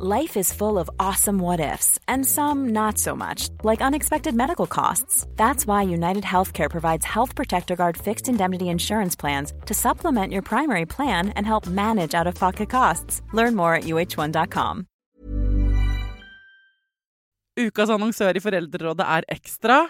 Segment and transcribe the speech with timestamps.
[0.00, 4.68] Life is full of awesome what ifs, and some not so much, like unexpected medical
[4.68, 5.26] costs.
[5.34, 10.42] That's why United Healthcare provides Health Protector Guard fixed indemnity insurance plans to supplement your
[10.42, 13.22] primary plan and help manage out of pocket costs.
[13.32, 14.86] Learn more at uh1.com.
[17.58, 19.88] Ukas annonsør i Foreldrerådet er Ekstra.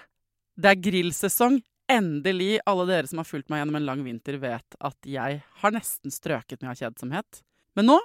[0.57, 1.61] Det er grillsesong.
[1.93, 2.61] Endelig.
[2.65, 6.09] Alle dere som har fulgt meg gjennom en lang vinter, vet at jeg har nesten
[6.09, 7.45] strøket med av kjedsomhet.
[7.77, 8.05] Men nå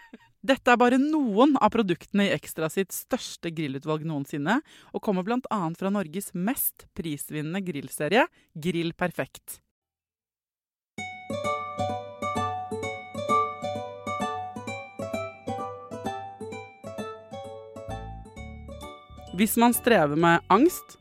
[0.41, 4.57] Dette er bare noen av produktene i Ekstra sitt største grillutvalg noensinne,
[4.89, 5.59] og kommer bl.a.
[5.77, 8.25] fra Norges mest prisvinnende grillserie,
[8.57, 9.61] Grill Perfekt.
[19.37, 20.97] Hvis man strever med angst,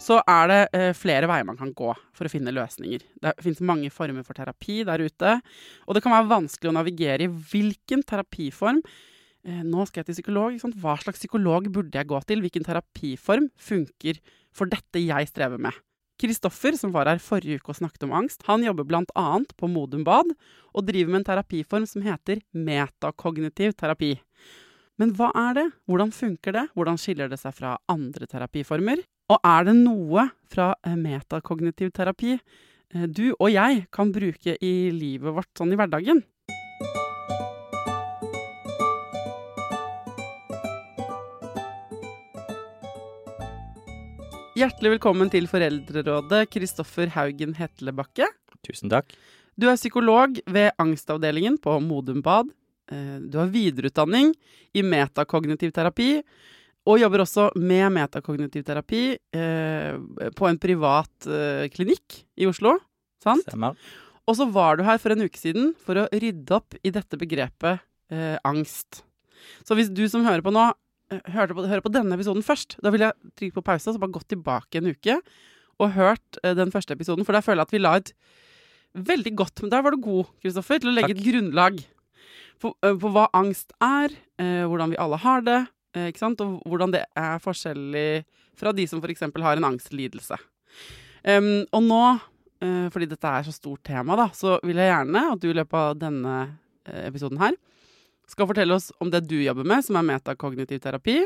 [0.00, 3.04] så er det eh, flere veier man kan gå for å finne løsninger.
[3.20, 5.36] Det finnes mange former for terapi der ute,
[5.86, 10.20] og det kan være vanskelig å navigere i hvilken terapiform eh, Nå skal jeg til
[10.20, 10.56] psykolog.
[10.80, 12.42] Hva slags psykolog burde jeg gå til?
[12.44, 14.20] Hvilken terapiform funker
[14.56, 15.76] for dette jeg strever med?
[16.20, 19.28] Kristoffer, som var her forrige uke og snakket om angst, han jobber bl.a.
[19.56, 20.34] på Modum Bad
[20.76, 24.18] og driver med en terapiform som heter metakognitiv terapi.
[25.00, 25.66] Men hva er det?
[25.88, 26.66] Hvordan funker det?
[26.76, 29.00] Hvordan skiller det seg fra andre terapiformer?
[29.30, 34.90] Og er det noe fra eh, metakognitiv terapi eh, du og jeg kan bruke i
[34.90, 36.24] livet vårt sånn i hverdagen?
[44.58, 48.26] Hjertelig velkommen til Foreldrerådet, Kristoffer Haugen Hetlebakke.
[48.66, 49.14] Tusen takk.
[49.54, 52.50] Du er psykolog ved angstavdelingen på Modum Bad.
[52.90, 54.34] Eh, du har videreutdanning
[54.74, 56.16] i metakognitiv terapi,
[56.90, 62.76] og jobber også med metakognitiv terapi eh, på en privat eh, klinikk i Oslo.
[63.22, 63.46] Sant?
[63.46, 63.78] Stemmer.
[64.26, 67.18] Og så var du her for en uke siden for å rydde opp i dette
[67.20, 69.02] begrepet eh, angst.
[69.66, 70.66] Så hvis du som hører på nå,
[71.12, 71.22] eh,
[71.54, 74.16] på, hører på denne episoden først, da vil jeg trykke på pause og så bare
[74.18, 75.20] gått tilbake en uke
[75.80, 78.14] og hørt eh, den første episoden, for der føler jeg at vi la et
[78.90, 81.20] veldig godt Men der var du god, Kristoffer, til å legge Takk.
[81.20, 81.82] et grunnlag
[82.60, 85.60] på, eh, på hva angst er, eh, hvordan vi alle har det,
[85.96, 86.42] ikke sant?
[86.44, 88.22] Og hvordan det er forskjellig
[88.60, 89.24] fra de som f.eks.
[89.26, 90.38] har en angstlidelse.
[91.24, 92.04] Um, og nå,
[92.64, 95.56] uh, fordi dette er så stort tema, da, så vil jeg gjerne at du i
[95.56, 97.56] løpet av denne uh, episoden her
[98.30, 101.18] skal fortelle oss om det du jobber med, som er metakognitiv terapi,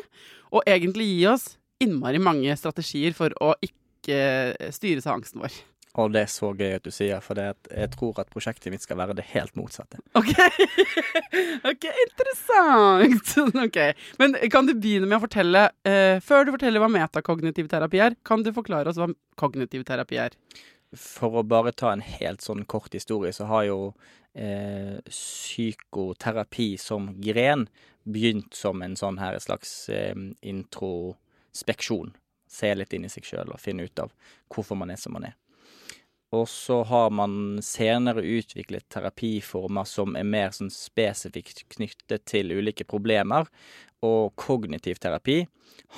[0.57, 1.51] og egentlig gi oss
[1.85, 5.53] innmari mange strategier for å ikke styres av angsten vår.
[6.03, 8.99] Og det er så gøy at du sier, for jeg tror at prosjektet mitt skal
[8.99, 10.01] være det helt motsatte.
[10.19, 10.33] OK,
[11.71, 13.35] ok, interessant.
[13.67, 13.79] ok,
[14.19, 18.19] Men kan du begynne med å fortelle, eh, før du forteller hva metakognitiv terapi er,
[18.27, 20.35] kan du forklare oss hva kognitiv terapi er?
[20.99, 23.79] For å bare ta en helt sånn kort historie, så har jo
[24.35, 27.69] eh, psykoterapi som gren
[28.03, 32.17] begynt som en sånn her slags eh, introspeksjon.
[32.51, 34.11] Se litt inn i seg sjøl og finne ut av
[34.51, 35.39] hvorfor man er som man er.
[36.35, 42.87] Og så har man senere utviklet terapiformer som er mer sånn spesifikt knyttet til ulike
[42.89, 43.47] problemer.
[44.05, 45.45] Og kognitiv terapi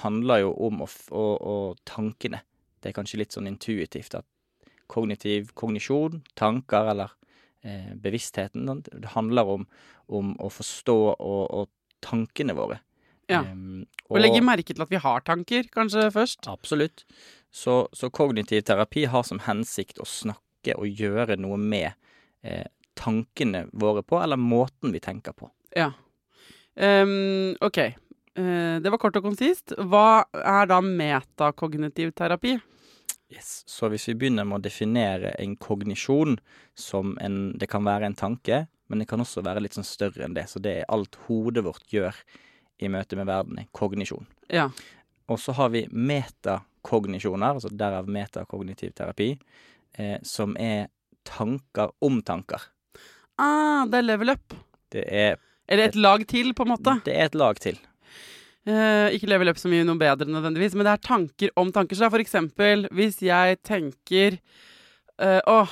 [0.03, 1.57] handler jo om å, å, å
[1.89, 2.43] tankene.
[2.81, 4.27] Det er kanskje litt sånn intuitivt at
[4.91, 7.15] kognitiv kognisjon, tanker eller
[7.67, 9.65] eh, bevisstheten, det handler om,
[10.07, 11.73] om å forstå og, og
[12.05, 12.79] tankene våre.
[13.27, 13.43] Ja.
[13.43, 16.47] Um, og, og legge merke til at vi har tanker, kanskje først?
[16.51, 17.03] Absolutt.
[17.57, 21.95] Så, så, kognitiv terapi har som hensikt å snakke og gjøre noe med
[22.45, 22.67] eh,
[22.99, 25.49] tankene våre på, eller måten vi tenker på.
[25.73, 25.95] Ja.
[26.75, 27.79] Um, OK.
[28.37, 29.73] Uh, det var kort og konsist.
[29.89, 32.59] Hva er da metakognitiv terapi?
[33.33, 33.63] Yes.
[33.65, 36.37] Så hvis vi begynner med å definere en kognisjon
[36.77, 40.29] som en Det kan være en tanke, men det kan også være litt sånn større
[40.29, 40.45] enn det.
[40.53, 42.21] Så det er alt hodet vårt gjør
[42.85, 44.29] i møte med verden, kognisjon.
[44.53, 44.69] Ja.
[45.33, 49.37] Og så har vi meta metakognisjoner, altså derav metakognitiv terapi,
[49.99, 50.89] eh, som er
[51.25, 52.61] tanker om tanker.
[53.39, 54.55] Ah, det er level up.
[54.91, 55.37] Det er,
[55.69, 57.01] Eller et lag til, på en måte.
[57.05, 57.77] det er et lag til.
[58.67, 61.97] Eh, ikke level up så mye noe bedre nødvendigvis, men det er tanker om tanker.
[61.97, 64.39] Så for eksempel, hvis jeg tenker
[65.19, 65.69] eh, Åh,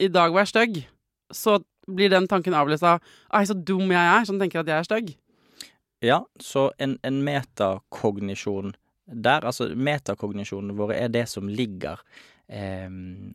[0.00, 0.88] i dag var jeg stygg,
[1.32, 3.00] så blir den tanken avløst av
[3.32, 5.16] Ai, så dum jeg er, som tenker at jeg er stygg.
[6.02, 8.76] Ja, så en, en metakognisjon
[9.08, 12.00] der, altså metakognisjonene våre er det som ligger
[12.48, 12.88] eh,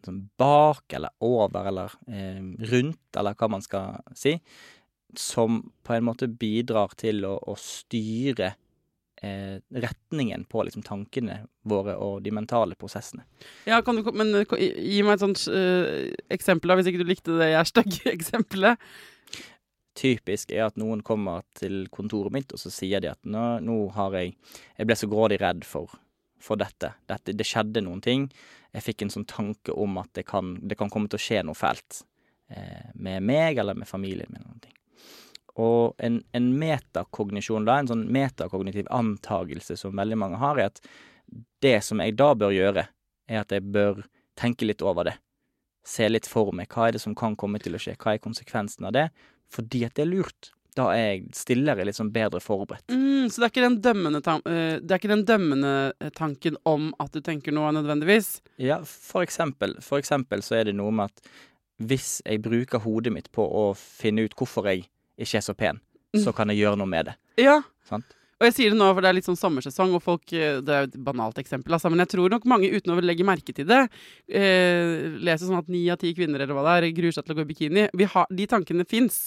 [0.05, 2.41] sånn bak eller over eller eh,
[2.73, 4.37] rundt, eller hva man skal si,
[5.17, 8.53] som på en måte bidrar til å, å styre
[9.23, 13.25] eh, retningen på liksom tankene våre og de mentale prosessene.
[13.69, 17.37] Ja, kan du, men gi meg et sånt uh, eksempel, da, hvis ikke du likte
[17.39, 18.89] det jeg er stygg-eksempelet.
[19.97, 23.77] Typisk er at noen kommer til kontoret mitt, og så sier de at nå, nå
[23.97, 24.33] har jeg
[24.77, 25.91] Jeg ble så grådig redd for,
[26.41, 26.93] for dette.
[27.07, 27.33] dette.
[27.33, 28.29] Det skjedde noen ting.
[28.73, 31.43] Jeg fikk en sånn tanke om at det kan, det kan komme til å skje
[31.45, 32.03] noe fælt
[32.49, 34.43] eh, med meg eller med familien min.
[34.47, 34.73] noen ting.
[35.61, 40.81] Og en, en metakognisjon, da, en sånn metakognitiv antagelse som veldig mange har, er at
[41.61, 42.87] det som jeg da bør gjøre,
[43.29, 44.01] er at jeg bør
[44.39, 45.15] tenke litt over det.
[45.85, 46.71] Se litt for meg.
[46.73, 47.95] Hva er det som kan komme til å skje?
[47.99, 49.07] Hva er konsekvensen av det?
[49.53, 50.51] Fordi at det er lurt.
[50.73, 52.87] Da er jeg stillere, litt sånn bedre forberedt.
[52.89, 56.09] Mm, så det er ikke den dømmende, tan eh, det er ikke den dømmende eh,
[56.17, 58.39] tanken om at du tenker noe nødvendigvis?
[58.61, 61.29] Ja, for eksempel, for eksempel så er det noe med at
[61.83, 64.87] hvis jeg bruker hodet mitt på å finne ut hvorfor jeg
[65.21, 65.81] ikke er så pen,
[66.17, 67.17] så kan jeg gjøre noe med det.
[67.41, 67.59] Ja.
[67.89, 68.17] Sant?
[68.43, 70.73] Og jeg sier det nå, for det er litt sånn sommersesong, og folk eh, Det
[70.73, 73.69] er et banalt eksempel, altså, men jeg tror nok mange, uten å legge merke til
[73.69, 73.85] det,
[74.27, 77.35] eh, leser sånn at ni av ti kvinner eller hva det er, gruer seg til
[77.35, 77.85] å gå i bikini.
[77.95, 79.21] Vi har, de tankene fins.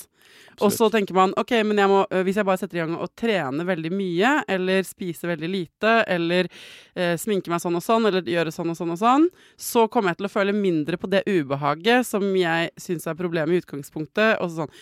[0.64, 2.94] Og så tenker man ok, men jeg må, øh, hvis jeg bare setter i gang
[2.96, 6.48] og trener veldig mye, eller spise veldig lite, eller
[6.96, 9.26] eh, sminke meg sånn og sånn, eller gjøre sånn og sånn og sånn,
[9.60, 13.52] så kommer jeg til å føle mindre på det ubehaget som jeg syns er problemet
[13.52, 14.40] i utgangspunktet.
[14.40, 14.72] Og sånn.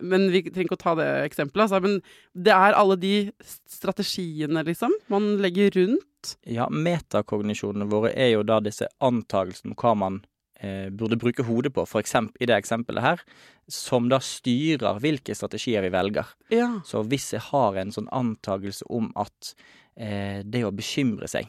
[0.00, 1.82] Men- vi trenger ikke å ta det eksempelet, altså.
[1.82, 2.00] Men
[2.34, 3.32] det er alle de
[3.68, 6.36] strategiene, liksom, man legger rundt.
[6.46, 10.24] Ja, metakognisjonene våre er jo da disse antagelsene om hva man
[10.60, 13.24] eh, burde bruke hodet på, for eksempel i det eksempelet her,
[13.70, 16.32] som da styrer hvilke strategier vi velger.
[16.54, 16.70] Ja.
[16.86, 19.54] Så hvis jeg har en sånn antagelse om at
[19.96, 21.48] eh, det å bekymre seg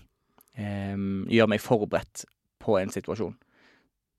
[0.57, 2.25] eh, gjør meg forberedt
[2.63, 3.35] på en situasjon,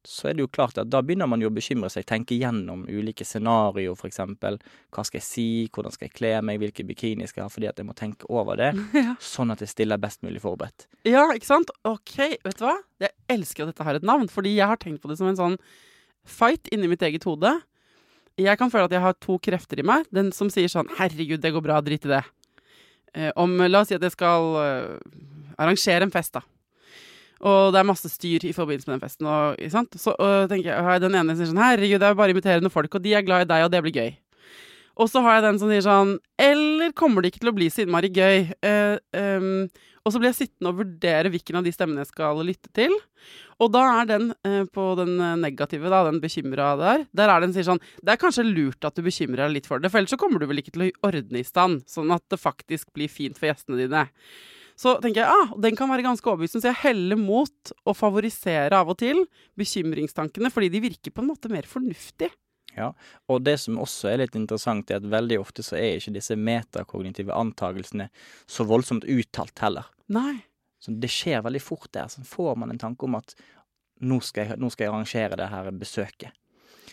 [0.07, 2.85] så er det jo klart at da begynner man jo å bekymre seg, tenke gjennom
[2.89, 4.59] ulike scenarioer, for eksempel.
[4.95, 7.69] Hva skal jeg si, hvordan skal jeg kle meg, hvilken bikini skal jeg ha, fordi
[7.69, 9.17] at jeg må tenke over det, Ja.
[9.21, 10.87] sånn at jeg stiller best mulig forberedt.
[11.05, 11.71] Ja, ikke sant?
[11.85, 12.15] Ok,
[12.45, 12.77] vet du hva?
[13.03, 15.37] Jeg elsker at dette har et navn, fordi jeg har tenkt på det som en
[15.39, 15.59] sånn
[16.29, 17.55] fight inni mitt eget hode.
[18.39, 20.07] Jeg kan føle at jeg har to krefter i meg.
[20.15, 22.25] Den som sier sånn 'herregud, det går bra, drit i det'.
[23.15, 24.99] Eh, om, la oss si at jeg skal eh,
[25.59, 26.43] arrangere en fest, da.
[27.47, 29.29] Og det er masse styr i forbindelse med den festen.
[29.31, 29.61] Og?
[29.99, 32.95] Så og tenker jeg, den ene som sier sånn 'herregud, det er bare inviterende folk,
[32.95, 34.17] og de er glad i deg, og det blir gøy'.
[34.99, 37.69] Og så har jeg den som sier sånn Eller kommer det ikke til å bli
[37.71, 38.51] så innmari gøy?
[38.67, 39.69] Uh, um,
[40.03, 42.95] og så blir jeg sittende og vurdere hvilken av de stemmene jeg skal lytte til.
[43.61, 47.53] Og da er den uh, på den negative, da, den bekymra der, der er den
[47.53, 50.15] sier sånn Det er kanskje lurt at du bekymrer deg litt for det, for ellers
[50.17, 53.13] så kommer du vel ikke til å ordne i stand, sånn at det faktisk blir
[53.13, 54.07] fint for gjestene dine.
[54.79, 58.79] Så tenker jeg, ah, den kan være ganske overbevisende, så jeg heller mot å favorisere
[58.79, 59.25] av og til
[59.59, 62.31] bekymringstankene, fordi de virker på en måte mer fornuftig.
[62.77, 62.93] Ja,
[63.27, 66.37] og det som også er litt interessant, er at veldig ofte så er ikke disse
[66.39, 68.07] metakognitive antagelsene
[68.47, 69.89] så voldsomt uttalt heller.
[70.15, 70.45] Nei.
[70.79, 72.07] Så det skjer veldig fort der.
[72.13, 73.35] Så får man en tanke om at
[74.07, 76.37] nå skal jeg, nå skal jeg arrangere det her besøket.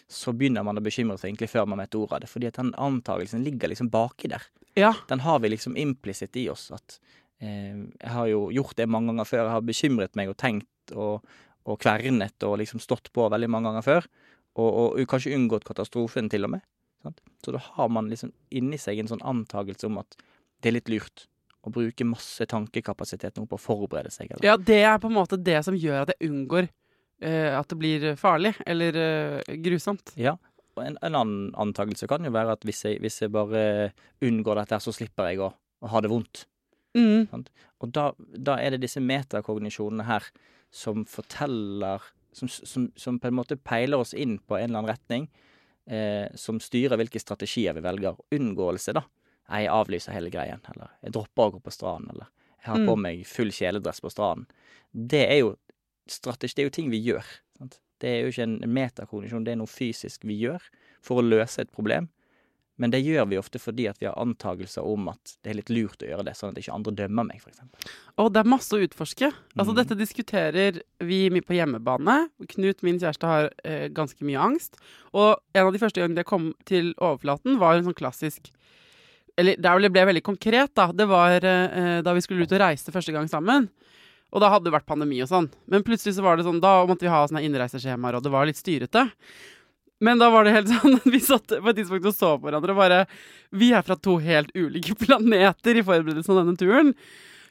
[0.09, 2.57] Så begynner man å bekymre seg egentlig før man vet ordet av det, fordi at
[2.57, 4.43] den antagelsen ligger liksom baki der.
[4.75, 4.91] Ja.
[5.09, 6.67] Den har vi liksom implisitt i oss.
[6.73, 6.97] At
[7.43, 9.43] jeg har jo gjort det mange ganger før.
[9.43, 11.25] Jeg har bekymret meg og tenkt og,
[11.67, 14.07] og kvernet og liksom stått på veldig mange ganger før.
[14.55, 16.63] Og, og kanskje unngått katastrofen til og med.
[17.03, 17.21] Sant?
[17.43, 20.17] Så da har man liksom inni seg en sånn antakelse om at
[20.63, 21.27] det er litt lurt
[21.65, 24.31] å bruke masse tankekapasitet nå på å forberede seg.
[24.31, 24.45] Eller?
[24.45, 27.79] Ja, det er på en måte det som gjør at jeg unngår uh, at det
[27.81, 30.13] blir farlig eller uh, grusomt.
[30.19, 30.35] Ja.
[30.75, 33.93] Og en, en annen antakelse kan jo være at hvis jeg, hvis jeg bare
[34.25, 36.45] unngår dette, så slipper jeg å, å ha det vondt.
[36.95, 37.45] Mm.
[37.83, 40.23] Og da, da er det disse metakognisjonene her
[40.71, 42.01] som forteller
[42.35, 45.27] som, som, som på en måte peiler oss inn på en eller annen retning,
[45.87, 48.17] eh, som styrer hvilke strategier vi velger.
[48.35, 49.05] Unngåelse, da.
[49.47, 52.27] Jeg avlyser hele greien, eller jeg dropper å gå på stranden, eller
[52.59, 52.87] jeg har Mm.
[52.89, 54.47] på meg full kjeledress på stranden.
[54.91, 55.55] Det er jo
[56.09, 57.23] strategi, det er jo ting vi gjør.
[57.57, 57.79] Sant?
[57.99, 60.61] Det er jo ikke en metakognisjon, det er noe fysisk vi gjør
[61.01, 62.09] for å løse et problem.
[62.77, 65.69] Men det gjør vi ofte fordi at vi har antagelser om at det er litt
[65.71, 67.61] lurt å gjøre det, sånn at ikke andre dømmer meg, f.eks.
[68.19, 69.29] Og det er masse å utforske.
[69.55, 69.77] Altså, Mm.
[69.79, 72.17] Dette diskuterer vi mye på hjemmebane.
[72.51, 74.75] Knut, min kjæreste, har eh, ganske mye angst.
[75.13, 78.51] Og en av de første gangene det kom til overflaten, var en sånn klassisk
[79.37, 80.91] Eller det ble veldig konkret, da.
[80.95, 83.67] Det var eh, da vi skulle ut og reise første gang sammen.
[84.31, 85.49] Og da hadde det vært pandemi og sånn.
[85.67, 88.47] Men plutselig så var det sånn, da måtte vi ha sånne innreiseskjemaer, og det var
[88.47, 89.05] litt styrete.
[90.03, 92.49] Men da var det helt sånn at vi satt på et tidspunkt og så på
[92.49, 93.03] hverandre og bare
[93.55, 96.91] Vi er fra to helt ulike planeter i forberedelsen av denne turen.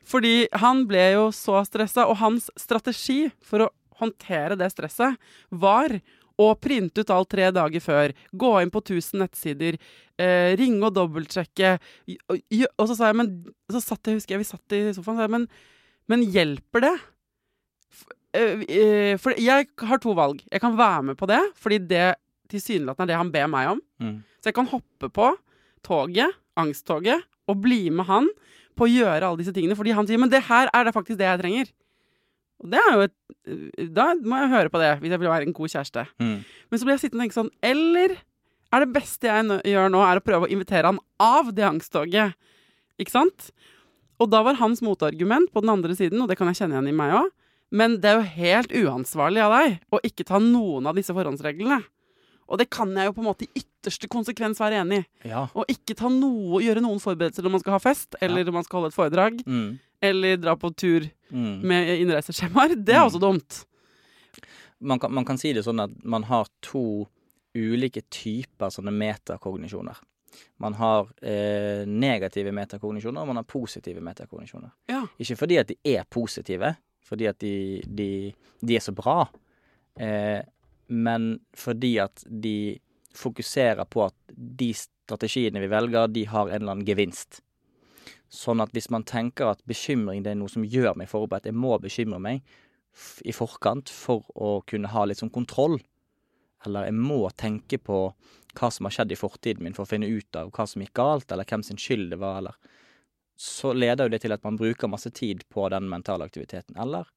[0.04, 3.72] Fordi han ble jo så stressa, og hans strategi for å
[4.02, 5.16] håndtere det stresset
[5.48, 5.94] var
[6.40, 9.78] å printe ut alt tre dager før, gå inn på 1000 nettsider,
[10.18, 11.76] eh, ringe og dobbeltsjekke.
[12.34, 12.42] Og,
[12.74, 13.30] og så sa jeg, men
[13.70, 15.46] så satt jeg, husker jeg, vi satt i sofaen, og sa men,
[16.10, 16.94] men hjelper det?
[18.34, 20.42] Eh, eh, For jeg har to valg.
[20.50, 22.08] Jeg kan være med på det, fordi det
[22.52, 23.80] tilsynelatende er det han ber meg om.
[24.02, 24.18] Mm.
[24.40, 25.30] Så jeg kan hoppe på
[25.84, 28.28] toget, angsttoget, og bli med han
[28.78, 29.76] på å gjøre alle disse tingene.
[29.78, 31.72] Fordi han sier men det her er det faktisk det jeg trenger.
[32.62, 33.16] Og det er jo et
[33.92, 36.06] Da må jeg høre på det, hvis jeg vil være en god kjæreste.
[36.22, 36.38] Mm.
[36.70, 38.14] Men så blir jeg sittende og tenke sånn Eller
[38.74, 42.34] er det beste jeg gjør nå, er å prøve å invitere han av det angsttoget?
[42.98, 43.50] Ikke sant?
[44.22, 46.90] Og da var hans motargument på den andre siden, og det kan jeg kjenne igjen
[46.90, 47.28] i meg òg,
[47.74, 51.80] men det er jo helt uansvarlig av deg å ikke ta noen av disse forhåndsreglene.
[52.48, 55.28] Og det kan jeg jo på en måte i ytterste konsekvens være enig i.
[55.30, 55.46] Ja.
[55.54, 58.64] Og ikke ta noe, gjøre noen forberedelser når man skal ha fest, eller når man
[58.64, 59.78] skal holde et foredrag, Mm.
[60.02, 61.62] eller dra på tur Mm.
[61.62, 62.76] med innreiseskjemaer.
[62.84, 63.06] Det er Mm.
[63.08, 63.64] også dumt.
[64.80, 67.06] man, kan, man kan si det sånn at man har to
[67.54, 69.96] ulike typer sånne metakognisjoner.
[70.58, 74.72] Man har eh, negative metakognisjoner, og man har positive metakognisjoner.
[74.90, 75.04] Ja.
[75.18, 79.28] Ikke fordi at de er positive, fordi at de, de, de er så bra,
[79.96, 80.42] eh,
[80.86, 82.80] men fordi at de
[83.14, 87.40] fokuserer på at de strategiene vi velger, de har en eller annen gevinst.
[88.34, 91.56] Sånn at hvis man tenker at bekymring det er noe som gjør meg forberedt, jeg
[91.56, 92.42] må bekymre meg
[93.26, 95.78] i forkant for å kunne ha litt sånn kontroll,
[96.66, 97.98] eller jeg må tenke på
[98.54, 100.94] hva som har skjedd i fortiden min for å finne ut av hva som gikk
[100.96, 102.72] galt, eller hvem sin skyld det var, eller
[103.36, 106.76] Så leder jo det til at man bruker masse tid på den mentale aktiviteten.
[106.78, 107.08] Eller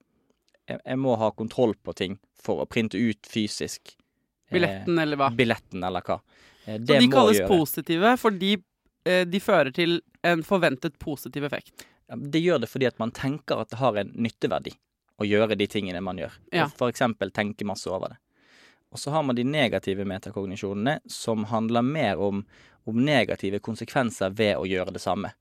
[0.68, 5.20] jeg, jeg må ha kontroll på ting for å printe ut fysisk eh, Billetten, eller
[5.20, 5.30] hva.
[5.36, 6.20] billetten, eller hva.
[6.66, 7.48] Eh, Så de kalles gjøre.
[7.52, 8.54] positive fordi
[9.08, 11.88] eh, de fører til en forventet positiv effekt.
[12.08, 14.72] Det gjør det fordi at man tenker at det har en nytteverdi
[15.20, 16.36] å gjøre de tingene man gjør.
[16.54, 16.68] Ja.
[16.78, 18.20] For eksempel tenke masse over det.
[18.94, 22.46] Og så har man de negative metakognisjonene, som handler mer om,
[22.88, 25.34] om negative konsekvenser ved å gjøre det samme.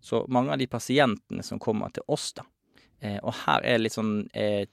[0.00, 2.42] Så mange av de pasientene som kommer til oss, da,
[3.00, 4.66] eh, og her er litt sånn eh,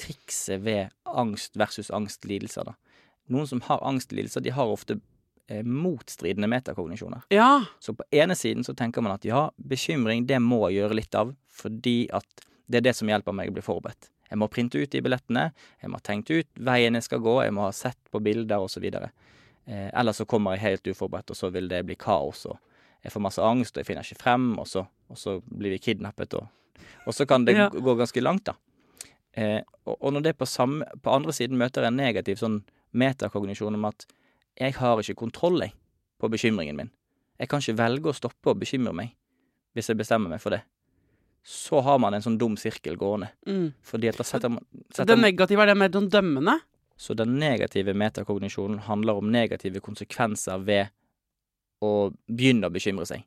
[0.00, 2.76] trikset ved angst versus angstlidelser, da.
[3.32, 4.98] Noen som har angstlidelser, de har ofte
[5.48, 7.26] eh, motstridende metakognisjoner.
[7.34, 7.64] Ja.
[7.80, 11.18] Så på ene siden så tenker man at ja, bekymring det må jeg gjøre litt
[11.18, 14.10] av, fordi at det er det som hjelper meg å bli forberedt.
[14.26, 15.50] Jeg må printe ut de billettene,
[15.82, 18.62] jeg må ha tenkt ut veien jeg skal gå, jeg må ha sett på bilder
[18.62, 18.86] osv.
[18.90, 22.58] Eh, ellers så kommer jeg helt uforberedt, og så vil det bli kaos, og
[23.06, 25.82] jeg får masse angst, og jeg finner ikke frem, og så, og så blir vi
[25.82, 26.50] kidnappet, og,
[27.06, 27.68] og så kan det Ja.
[27.70, 28.54] gå ganske langt, da.
[29.36, 32.62] Eh, og, og når det på, samme, på andre siden møter en negativ sånn
[32.96, 34.06] metakognisjon om at
[34.56, 35.74] jeg har ikke kontroll, jeg,
[36.18, 36.90] på bekymringen min.
[37.38, 39.12] Jeg kan ikke velge å stoppe å bekymre meg
[39.76, 40.62] hvis jeg bestemmer meg for det.
[41.44, 43.28] Så har man en sånn dum sirkel gående.
[43.46, 43.74] Mm.
[43.84, 46.56] Fordi at da setter man, setter det negative er det mer sånn dømmende?
[46.96, 50.88] Så den negative metakognisjonen handler om negative konsekvenser ved
[51.84, 53.26] å begynne å bekymre seg.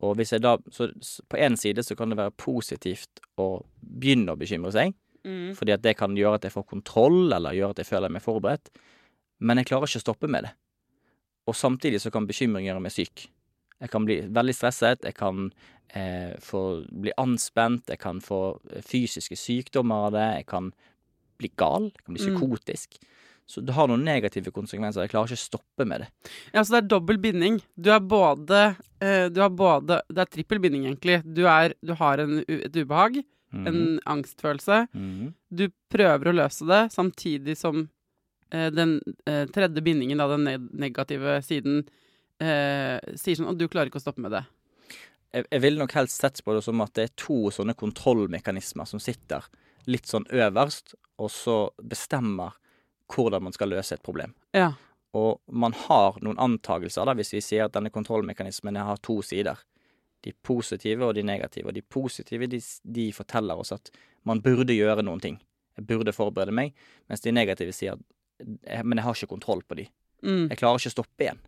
[0.00, 0.88] Og hvis jeg da Så
[1.28, 5.52] på én side så kan det være positivt å begynne å bekymre seg, Mm.
[5.54, 8.22] fordi at det kan gjøre at jeg får kontroll, eller gjøre at jeg føler meg
[8.22, 8.70] forberedt.
[9.40, 10.52] Men jeg klarer ikke å stoppe med det.
[11.46, 13.28] Og samtidig så kan bekymring gjøre meg syk.
[13.80, 15.52] Jeg kan bli veldig stresset, jeg kan
[15.94, 20.72] eh, få bli anspent, jeg kan få eh, fysiske sykdommer av det, jeg kan
[21.38, 22.38] bli gal, jeg kan bli Mm.
[23.50, 25.02] Så det har noen negative konsekvenser.
[25.02, 26.08] Jeg klarer ikke å stoppe med det.
[26.54, 27.56] Ja, så det er dobbel binding.
[27.74, 28.60] Du er både,
[29.02, 31.16] eh, du har både Det er trippel binding, egentlig.
[31.26, 33.66] Du, er, du har en, et ubehag, Mhm.
[33.66, 34.76] en angstfølelse.
[34.94, 35.32] Mhm.
[35.50, 37.88] Du prøver å løse det, samtidig som
[38.52, 41.82] eh, den eh, tredje bindingen, da, den negative siden,
[42.40, 44.44] sier sånn at du klarer ikke å stoppe med det.
[45.34, 48.86] jeg, jeg ville nok helst sett på det som at det er to sånne kontrollmekanismer
[48.88, 49.44] som sitter
[49.86, 52.54] litt sånn øverst, og så bestemmer
[53.10, 54.34] hvordan man skal løse et problem.
[54.56, 54.72] Ja.
[55.16, 59.58] Og man har noen antagelser, da, hvis vi sier at denne kontrollmekanismen har to sider.
[60.22, 61.70] De positive og de negative.
[61.70, 63.90] Og de positive de, de forteller oss at
[64.28, 65.38] man burde gjøre noen ting.
[65.78, 66.74] Jeg burde forberede meg.
[67.08, 68.04] Mens de negative sier at
[68.66, 69.88] "Eh, men jeg har ikke kontroll på de.
[70.22, 70.48] Mm.
[70.50, 71.40] Jeg klarer ikke å stoppe igjen.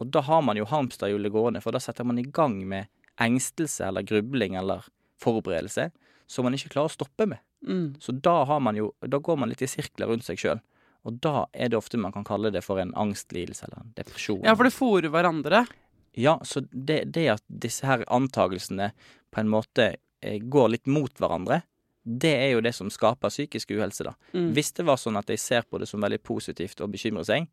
[0.00, 2.88] Og da har man jo hamsterhjulet gående, for da setter man i gang med
[3.20, 4.88] engstelse eller grubling eller
[5.20, 5.90] forberedelse
[6.26, 7.38] som man ikke klarer å stoppe med.
[7.66, 8.00] Mm.
[8.00, 10.60] Så da har man jo Da går man litt i sirkler rundt seg sjøl.
[11.04, 14.42] Og da er det ofte man kan kalle det for en angstlidelse eller en depresjon.
[14.46, 15.64] Ja, for det fòrer hverandre.
[16.14, 18.92] Ja, så det, det at disse her antagelsene
[19.32, 21.62] på en måte eh, går litt mot hverandre,
[22.02, 24.14] det er jo det som skaper psykisk uhelse, da.
[24.34, 24.50] Mm.
[24.56, 27.46] Hvis det var sånn at jeg ser på det som veldig positivt å bekymre seg,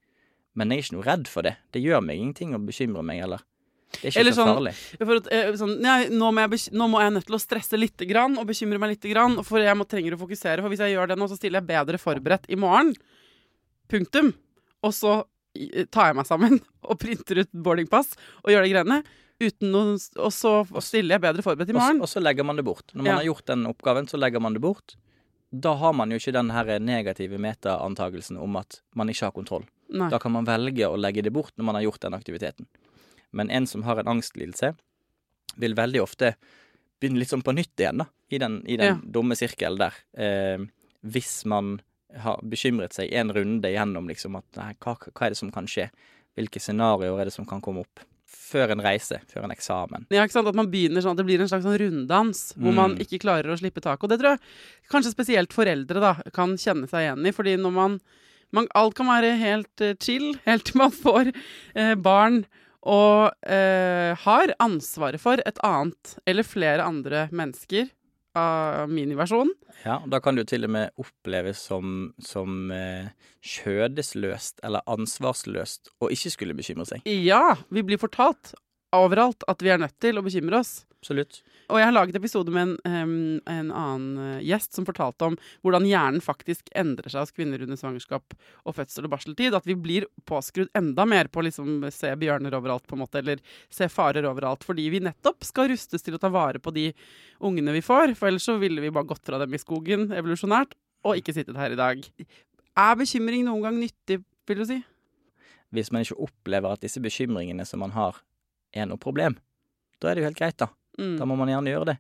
[0.57, 1.55] men jeg er ikke noe redd for det.
[1.73, 3.45] Det gjør meg ingenting å bekymre meg, eller
[3.89, 4.73] Det er ikke Eller så sånn- farlig.
[4.99, 7.77] For at, eh, sånn, ja, nå, må jeg nå må jeg nødt til å stresse
[7.79, 10.61] litt grann, og bekymre meg litt, grann, for jeg må, trenger å fokusere.
[10.61, 12.93] For hvis jeg gjør det nå, så stiller jeg bedre forberedt i morgen.
[13.89, 14.33] Punktum.
[14.85, 15.23] Og så
[15.91, 18.99] tar jeg meg sammen og printer ut boardingpass og gjør de greiene.
[19.39, 20.51] Uten noe, og så
[20.83, 22.01] stiller jeg bedre forberedt i morgen.
[22.03, 22.91] Og så legger man det bort.
[22.93, 23.15] Når man Ja.
[23.21, 24.95] har gjort den oppgaven, så legger man det bort.
[25.51, 29.63] Da har man jo ikke den her negative metaantagelsen om at man ikke har kontroll.
[29.89, 30.09] Nei.
[30.11, 32.67] Da kan man velge å legge det bort når man har gjort den aktiviteten.
[33.31, 34.75] Men en som har en angstlidelse,
[35.57, 36.35] vil veldig ofte
[37.01, 38.05] begynne litt sånn på nytt igjen, da.
[38.29, 38.99] I den, i den Ja.
[39.01, 39.93] dumme sirkelen der.
[40.13, 40.57] Eh,
[41.03, 41.79] hvis man
[42.17, 45.67] har bekymret seg en runde gjennom liksom at nei, hva, hva er det som kan
[45.69, 45.89] skje?
[46.37, 48.05] Hvilke scenarioer er det som kan komme opp?
[48.29, 50.05] Før en reise, før en eksamen.
[50.13, 50.47] Ja, ikke sant?
[50.49, 53.01] At man begynner sånn at det blir en slags sånn runddans hvor man Mm.
[53.01, 54.03] ikke klarer å slippe taket.
[54.05, 57.33] Og det tror jeg kanskje spesielt foreldre da, kan kjenne seg igjen i.
[57.33, 57.99] Fordi når man,
[58.53, 61.31] man Alt kan være helt eh, chill helt til man får
[61.75, 62.45] eh, barn
[62.85, 67.89] og eh, har ansvaret for et annet eller flere andre mennesker
[68.37, 69.51] av miniversjon.
[69.83, 73.09] Ja, da kan det jo til og med oppleves som, som eh,
[73.45, 77.05] skjødesløst eller ansvarsløst å ikke skulle bekymre seg.
[77.07, 78.53] Ja, vi blir fortalt
[78.95, 80.79] overalt at vi er nødt til å bekymre oss.
[80.99, 81.37] Absolutt.
[81.71, 83.11] Og jeg har laget episode med en, um,
[83.47, 87.79] en annen eh, gjest som fortalte om hvordan hjernen faktisk endrer seg hos kvinner under
[87.79, 89.55] svangerskap og fødsel og barseltid.
[89.55, 93.21] At vi blir påskrudd enda mer på å liksom se bjørner overalt, på en måte,
[93.21, 93.39] eller
[93.71, 94.65] se farer overalt.
[94.67, 96.89] Fordi vi nettopp skal rustes til å ta vare på de
[97.47, 98.17] ungene vi får.
[98.19, 100.75] For ellers så ville vi bare gått fra dem i skogen evolusjonært,
[101.07, 102.03] og ikke sittet her i dag.
[102.75, 104.19] Er bekymring noen gang nyttig,
[104.49, 104.81] vil du si?
[105.71, 108.17] Hvis man ikke opplever at disse bekymringene som man har,
[108.75, 109.37] er noe problem,
[109.99, 110.69] da er det jo helt greit, da.
[110.99, 111.15] Mm.
[111.19, 111.97] Da må man gjerne gjøre det.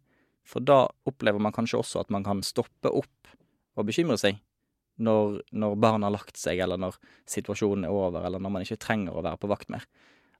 [0.47, 3.33] For da opplever man kanskje også at man kan stoppe opp
[3.79, 4.39] og bekymre seg
[4.99, 6.97] når, når barnet har lagt seg, eller når
[7.29, 9.85] situasjonen er over, eller når man ikke trenger å være på vakt mer.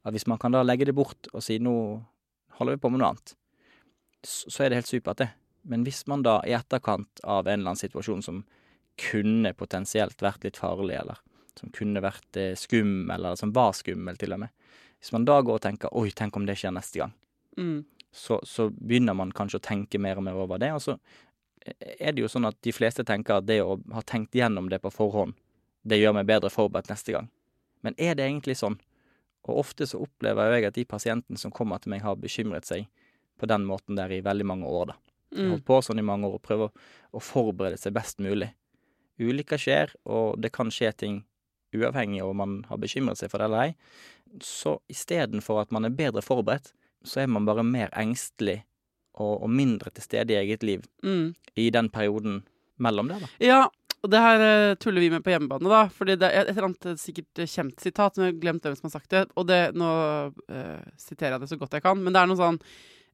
[0.04, 1.74] At hvis man kan da legge det bort og si nå
[2.60, 3.36] holder vi på med noe annet,
[4.20, 5.30] så, så er det helt supert, det.
[5.70, 8.44] Men hvis man da i etterkant av en eller annen situasjon som
[9.00, 11.20] kunne potensielt vært litt farlig, eller
[11.60, 14.59] som kunne vært eh, skummel, eller som var skummel til og med,
[14.99, 17.13] hvis man da går og tenker 'oi, tenk om det skjer neste gang',
[17.57, 17.83] Mm.
[18.12, 20.71] så, så begynner man kanskje å tenke mer og mer over det.
[20.73, 20.99] Og så
[21.99, 24.81] er det jo sånn at de fleste tenker at det å ha tenkt gjennom det
[24.81, 25.33] på forhånd,
[25.83, 27.29] det gjør meg bedre forberedt neste gang.
[27.83, 28.79] Men er det egentlig sånn?
[29.47, 32.88] Og ofte så opplever jeg at de pasientene som kommer til meg, har bekymret seg
[33.39, 34.95] på den måten der i veldig mange år, da.
[35.31, 35.51] Mm.
[35.51, 36.71] holdt på sånn i mange år og prøver
[37.13, 38.49] å forberede seg best mulig.
[39.19, 41.23] Ulykker skjer, og det kan skje ting
[41.75, 43.75] uavhengig av om man har bekymret seg for det eller ei.
[44.44, 46.72] Så istedenfor at man er bedre forberedt,
[47.04, 48.62] så er man bare mer engstelig
[49.20, 51.34] og, og mindre til stede i eget liv Mm.
[51.56, 52.44] i den perioden
[52.78, 53.28] mellom der, da.
[53.44, 53.62] Ja,
[54.04, 55.82] og det her eh, tuller vi med på hjemmebane, da.
[55.92, 58.78] Fordi det er et eller annet eh, sikkert kjent sitat, men jeg har glemt hvem
[58.78, 59.26] som har sagt det.
[59.36, 59.89] Og det, nå
[60.48, 62.62] eh, siterer jeg det så godt jeg kan, men det er noe sånn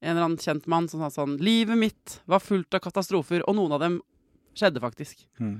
[0.03, 3.55] En eller annen kjent mann som sa sånn Livet mitt var fullt av katastrofer, og
[3.57, 3.95] noen av dem
[4.53, 5.23] skjedde faktisk.
[5.39, 5.55] Eh,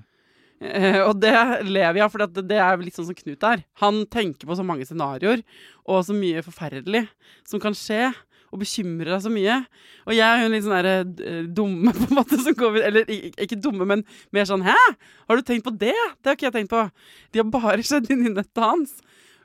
[1.06, 1.34] og det
[1.68, 3.66] lever jeg av, for det, er litt sånn som Knut er.
[3.82, 5.44] Han tenker på så mange scenarioer,
[5.84, 7.06] og så mye forferdelig
[7.48, 8.14] som kan skje,
[8.54, 9.58] og bekymrer deg så mye.
[10.06, 13.60] Og jeg er jo litt sånn eh, dumme, på en måte, som går Eller ikke
[13.60, 14.78] dumme, men mer sånn Hæ?
[15.28, 15.96] Har du tenkt på det?
[16.22, 16.86] Det har ikke jeg tenkt på.
[17.34, 18.96] De har bare skjedd inni nettet hans.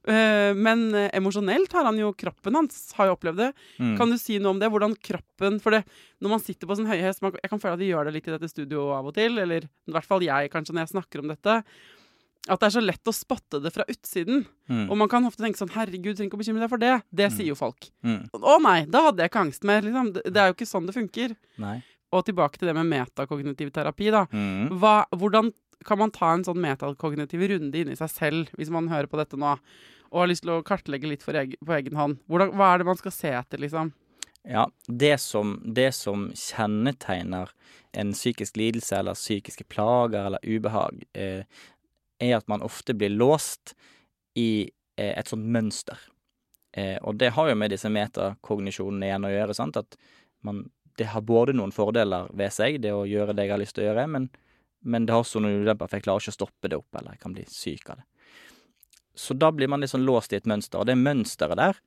[0.09, 3.51] Eh, men eh, emosjonelt har han jo Kroppen hans har jo opplevd det.
[3.77, 3.95] Mm.
[3.99, 4.71] Kan du si noe om det?
[4.73, 5.83] Hvordan kroppen For det,
[6.25, 8.31] når man sitter på sin høye hest Jeg kan føle at vi gjør det litt
[8.31, 11.23] i dette studioet av og til, eller i hvert fall jeg kanskje når jeg snakker
[11.23, 11.61] om dette.
[12.49, 14.47] At det er så lett å spotte det fra utsiden.
[14.71, 14.87] Mm.
[14.89, 16.95] Og man kan ofte tenke sånn Herregud, trenger ikke å bekymre deg for det.
[17.13, 17.91] Det sier jo folk.
[18.07, 18.23] Mm.
[18.33, 19.85] Å nei, da hadde jeg ikke angst mer.
[19.85, 20.13] Liksom.
[20.17, 21.35] Det, det er jo ikke sånn det funker.
[21.61, 21.77] Nei.
[22.17, 24.25] Og tilbake til det med metakognitiv terapi, da.
[24.33, 24.73] Mm.
[24.81, 25.53] Hva, hvordan
[25.87, 29.39] kan man ta en sånn metakognitiv runde inni seg selv, hvis man hører på dette
[29.41, 29.57] nå,
[30.11, 32.19] og har lyst til å kartlegge litt for eg på egen hånd?
[32.31, 33.93] Hvordan, hva er det man skal se etter, liksom?
[34.49, 37.53] Ja, det som, det som kjennetegner
[37.93, 41.45] en psykisk lidelse eller psykiske plager eller ubehag, eh,
[42.21, 43.75] er at man ofte blir låst
[44.35, 46.01] i eh, et sånt mønster.
[46.73, 49.77] Eh, og det har jo med disse metakognisjonene igjen å gjøre, sant?
[49.77, 49.99] at
[50.47, 50.65] man,
[50.99, 53.85] det har både noen fordeler ved seg, det å gjøre det jeg har lyst til
[53.85, 54.31] å gjøre, men,
[54.83, 57.17] men det har også noen ulemper, for jeg klarer ikke å stoppe det opp, eller
[57.17, 58.07] jeg kan bli syk av det.
[59.15, 61.81] så da blir man litt sånn låst i et mønster, og det mønsteret der,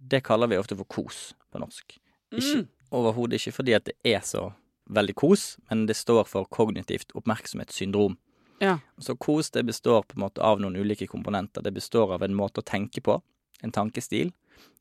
[0.00, 1.98] det kaller vi ofte for kos på norsk.
[2.32, 2.68] Ikke, Mm.
[2.90, 4.52] Overhodet ikke fordi at det er så
[4.90, 8.16] veldig kos, men det står for kognitivt oppmerksomhetssyndrom.
[8.60, 8.78] Ja.
[8.98, 11.62] Så kos det består på en måte av noen ulike komponenter.
[11.62, 13.20] Det består av en måte å tenke på,
[13.62, 14.32] en tankestil.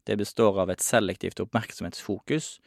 [0.06, 2.60] Det består av et selektivt oppmerksomhetsfokus,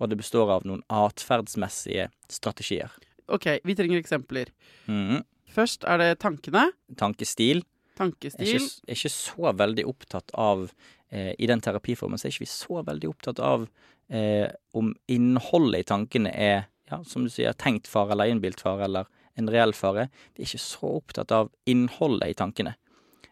[0.00, 2.90] og det består av noen atferdsmessige strategier.
[3.28, 4.52] OK, vi trenger eksempler.
[4.88, 5.24] Mm.
[5.52, 6.68] Først er det tankene.
[6.96, 7.62] Tankestil.
[7.62, 8.54] er Tankestil.
[8.54, 10.68] ikke, er ikke så veldig opptatt av
[11.10, 13.68] eh, I den terapiformen så er ikke vi så veldig opptatt av
[14.08, 18.86] eh, om innholdet i tankene er, ja, som du sier, tenkt fare eller innbilt fare
[18.86, 20.08] eller en reell fare.
[20.34, 22.76] Vi er ikke så opptatt av innholdet i tankene.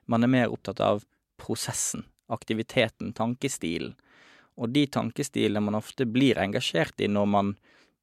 [0.06, 1.04] Man er mer opptatt av
[1.40, 3.96] prosessen, aktiviteten, tankestilen.
[4.56, 7.56] Og de tankestilene man ofte blir engasjert i når man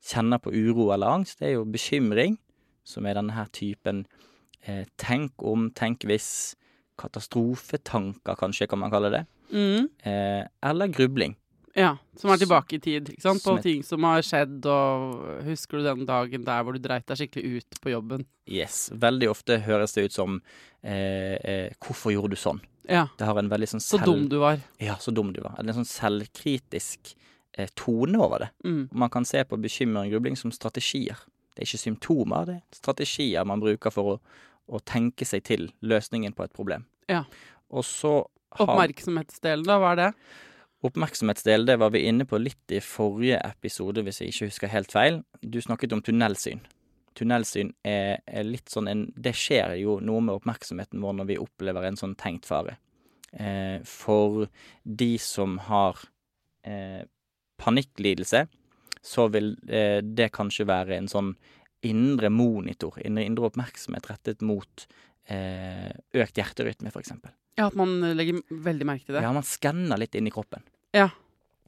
[0.04, 2.38] kjenner på uro eller angst, det er jo bekymring,
[2.84, 4.06] som er denne her typen
[4.68, 6.56] eh, tenk om, tenk hvis,
[7.00, 9.90] katastrofetanker kanskje, kan man kalle det, Mm.
[10.04, 11.36] eh, eller grubling.
[11.76, 13.42] Ja, som er tilbake i tid, ikke sant?
[13.42, 17.06] På Som ting som har skjedd, og husker du den dagen der hvor du dreit
[17.08, 18.26] deg skikkelig ut på jobben?
[18.48, 20.42] Yes, veldig ofte høres det ut som
[20.84, 22.62] eh, eh, 'hvorfor gjorde du sånn'?
[22.88, 24.60] Ja, Det har en veldig sånn så dum du var.
[24.80, 25.56] Ja, så dum du var.
[25.58, 27.16] En sånn selvkritisk
[27.78, 28.50] tone over det.
[28.66, 28.88] Mm.
[28.92, 31.20] Man kan se på bekymring og grubling som strategier.
[31.54, 34.20] Det er ikke symptomer, det er strategier man bruker for å,
[34.74, 36.88] å tenke seg til løsningen på et problem.
[37.12, 37.24] Ja.
[37.70, 38.24] Og så
[38.58, 40.10] har Oppmerksomhetsdelen, da, hva er det?
[40.84, 44.94] Oppmerksomhetsdel, det var vi inne på litt i forrige episode, hvis jeg ikke husker helt
[44.94, 45.22] feil.
[45.42, 46.64] Du snakket om tunnelsyn.
[47.18, 51.42] Tunnelsyn er, er litt sånn en Det skjer jo noe med oppmerksomheten vår når vi
[51.42, 52.80] opplever en sånn tenkt fare.
[53.32, 54.48] Eh, for
[54.84, 56.02] de som har
[56.66, 57.06] eh,
[57.64, 58.46] panikklidelse,
[59.04, 61.34] så vil eh, det kanskje være en sånn
[61.84, 64.86] indre monitor, indre, indre oppmerksomhet rettet mot
[65.28, 67.34] eh, økt hjerterytme, eksempel.
[67.60, 69.26] Ja, At man legger veldig merke til det.
[69.26, 70.64] Ja, man skanner litt inn i kroppen.
[70.96, 71.10] Ja.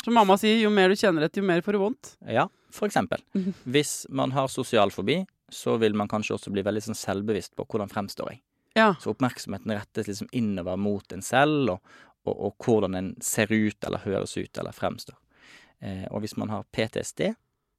[0.04, 2.16] Som mamma sier, jo mer du kjenner etter, jo mer får du vondt.
[2.30, 3.24] Ja, for eksempel.
[3.76, 7.68] Hvis man har sosial fobi, så vil man kanskje også bli veldig sånn selvbevisst på
[7.70, 8.42] hvordan fremstår jeg.
[8.76, 8.90] Ja.
[9.00, 11.94] Så oppmerksomheten rettes liksom innover mot en selv, og,
[12.26, 15.18] og, og hvordan en ser ut eller høres ut eller fremstår.
[15.86, 17.34] Eh, og hvis man har PTSD,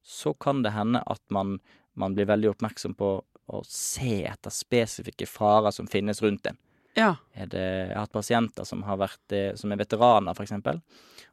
[0.06, 1.58] så kan det hende at man,
[1.98, 3.10] man blir veldig oppmerksom på
[3.46, 6.58] å se etter spesifikke farer som finnes rundt en.
[6.96, 7.12] Ja.
[7.36, 10.80] Er det, jeg har hatt pasienter som, har vært, eh, som er veteraner, eksempel.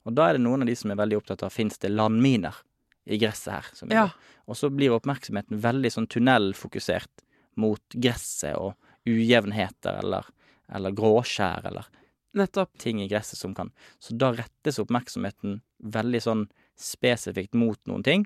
[0.03, 2.57] Og da er det noen av de som er veldig opptatt av fins det landminer
[3.05, 3.69] i gresset her.
[3.91, 4.07] Ja.
[4.47, 7.23] Og så blir oppmerksomheten veldig sånn tunnelfokusert
[7.59, 8.73] mot gresset og
[9.07, 10.27] ujevnheter eller,
[10.73, 11.89] eller gråskjær eller
[12.33, 12.71] Nettopp.
[12.81, 16.47] ting i gresset som kan Så da rettes oppmerksomheten veldig sånn
[16.79, 18.25] spesifikt mot noen ting,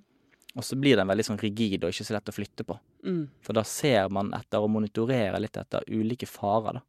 [0.57, 2.77] og så blir den veldig sånn rigid og ikke så lett å flytte på.
[3.05, 3.23] Mm.
[3.45, 6.85] For da ser man etter og monitorerer litt etter ulike farer, da.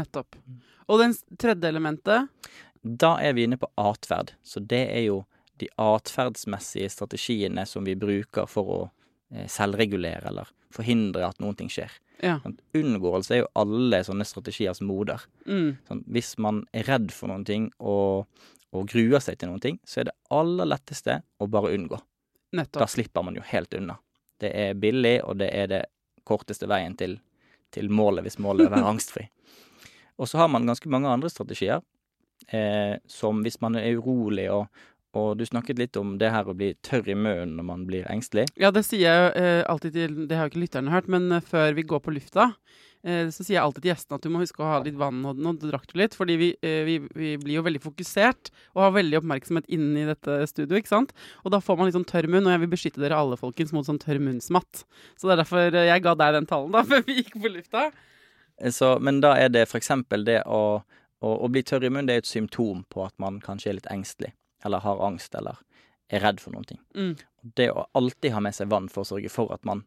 [0.00, 0.38] Nettopp.
[0.86, 2.28] Og den tredje elementet
[2.80, 5.24] Da er vi inne på atferd, så det er jo
[5.60, 8.78] de atferdsmessige strategiene som vi bruker for å
[9.34, 11.92] eh, selvregulere eller forhindre at noen ting skjer.
[12.24, 12.38] Ja.
[12.44, 15.20] Sånn, Unngåelse er jo alle sånne strategiers moder.
[15.44, 15.74] Mm.
[15.88, 18.30] Sånn, hvis man er redd for noen ting og,
[18.76, 21.98] og gruer seg til noen ting, så er det aller letteste å bare unngå.
[22.50, 23.98] Da slipper man jo helt unna.
[24.40, 25.82] Det er billig, og det er det
[26.26, 27.18] korteste veien til,
[27.74, 29.26] til målet, hvis målet er å være angstfri.
[30.20, 31.82] Og så har man ganske mange andre strategier,
[32.48, 34.66] eh, som hvis man er urolig og,
[35.16, 38.06] og du snakket litt om det her å bli tørr i munnen når man blir
[38.10, 38.46] engstelig.
[38.60, 41.42] Ja, det sier jeg eh, alltid til Det har jo ikke lytterne hørt, men eh,
[41.42, 42.50] før vi går på lufta,
[43.32, 45.22] så sier jeg alltid til gjestene at du må huske å ha litt vann.
[45.24, 48.82] Og nå drakk du litt, fordi vi, eh, vi, vi blir jo veldig fokusert og
[48.84, 51.14] har veldig oppmerksomhet inne i dette studioet, ikke sant?
[51.44, 53.72] Og da får man litt sånn tørr munn, og jeg vil beskytte dere alle, folkens,
[53.76, 54.82] mot sånn tørr munnsmatt.
[55.16, 57.52] Så det er derfor eh, jeg ga deg den tallen, da, før vi gikk på
[57.54, 57.86] lufta.
[58.60, 62.10] Eh, Så, men da er det eksempel det å, å, å bli tørr i munnen,
[62.10, 64.34] det er et symptom på at man kanskje er litt engstelig,
[64.64, 65.56] eller har angst, eller
[66.12, 66.82] er redd for noen ting.
[66.92, 67.16] Mm.
[67.56, 69.86] Det å alltid ha med seg vann for å sørge for at man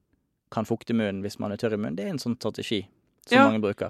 [0.54, 2.84] kan fukte munnen hvis man er tørr i munnen, det er en sånn strategi
[3.28, 3.44] som Ja.
[3.46, 3.90] mange bruker.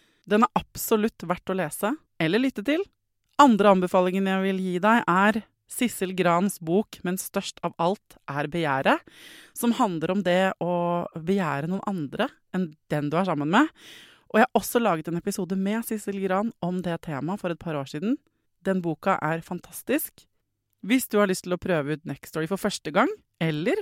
[0.31, 1.91] Den er absolutt verdt å lese
[2.21, 2.83] eller lytte til.
[3.41, 5.41] Andre anbefalingen jeg vil gi deg, er
[5.71, 9.03] Sissel Grans bok 'Men størst av alt er begjæret',
[9.53, 13.67] som handler om det å begjære noen andre enn den du er sammen med.
[14.31, 17.59] Og jeg har også laget en episode med Sissel Gran om det temaet for et
[17.59, 18.17] par år siden.
[18.63, 20.25] Den boka er fantastisk.
[20.83, 23.75] Hvis du har lyst til å prøve ut Nextory for første gang, eller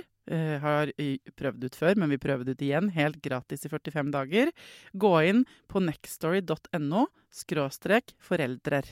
[0.62, 0.92] har
[1.36, 4.50] prøvd ut før, men vi prøver det ut igjen, helt gratis i 45 dager,
[4.96, 8.84] gå inn på nextstory.no skråstrek foreldrer.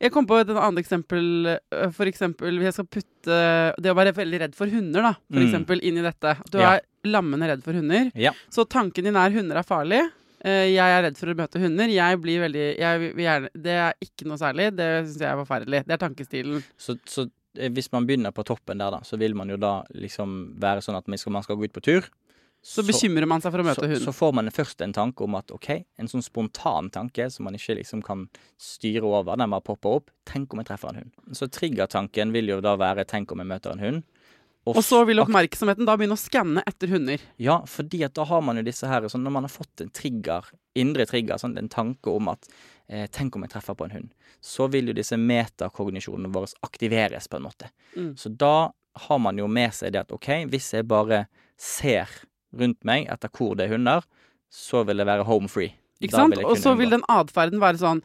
[0.00, 1.58] Jeg kom på et annet eksempel.
[1.70, 5.40] eh, For eksempel jeg skal putte det å være veldig redd for hunder, da, for
[5.40, 5.46] Mm.
[5.48, 6.36] eksempel, inn i dette.
[6.50, 6.76] Du Ja.
[6.76, 8.10] er lammende redd for hunder.
[8.14, 8.32] Ja.
[8.48, 10.10] Så tanken din er hunder er farlig.
[10.42, 11.86] Eh, Jeg er redd for å møte hunder.
[11.86, 14.74] Jeg blir veldig jeg jeg, Det er ikke noe særlig.
[14.74, 15.86] Det syns jeg er forferdelig.
[15.86, 16.64] Det er tankestilen.
[16.78, 19.80] Så, så eh, hvis man begynner på toppen der, da, så vil man jo da
[19.96, 22.10] liksom være sånn at man skal, man skal gå ut på tur.
[22.60, 24.02] Så bekymrer man seg for å møte hunden.
[24.04, 27.56] så får man først en tanke om at OK, en sånn spontan tanke som man
[27.56, 28.26] ikke liksom kan
[28.60, 30.10] styre over, den bare popper opp.
[30.28, 31.36] Tenk om jeg treffer en hund.
[31.36, 34.02] Så triggertanken vil jo da være tenk om jeg møter en hund.
[34.68, 37.22] Og så vil oppmerksomheten da begynne å skanne etter hunder.
[37.40, 39.88] Ja, fordi at da har man jo disse her sånn, Når man har fått en
[39.88, 42.44] trigger, indre trigger, sånn en tanke om at
[42.90, 44.08] eh, tenk om jeg treffer på en hund,
[44.44, 47.70] så vil jo disse metakognisjonene våre aktiveres på en måte.
[47.96, 48.12] Mm.
[48.18, 48.72] Så da
[49.06, 51.24] har man jo med seg det at OK, hvis jeg bare
[51.60, 52.10] ser
[52.56, 54.06] rundt meg etter hvor det er hunder,
[54.50, 55.76] så vil det være home free.
[56.00, 56.40] Ikke Da sant?
[56.42, 58.00] Og så vil den atferden være sånn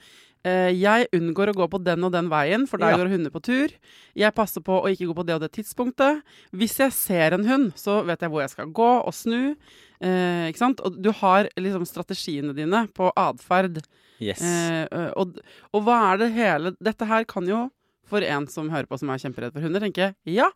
[0.45, 2.97] eh, Jeg unngår å gå på den og den veien, for der Ja.
[2.99, 3.71] går hunder på tur.
[4.13, 6.21] Jeg passer på å ikke gå på det og det tidspunktet.
[6.53, 9.55] Hvis jeg ser en hund, så vet jeg hvor jeg skal gå og snu.
[10.01, 10.81] Eh, ikke sant?
[10.85, 13.81] Og du har liksom strategiene dine på atferd.
[14.23, 14.41] Yes.
[14.41, 14.85] Eh,
[15.19, 15.39] og,
[15.75, 17.65] og hva er det hele Dette her kan jo,
[18.07, 20.47] for en som hører på som er kjemperedd for hunder, tenke ja,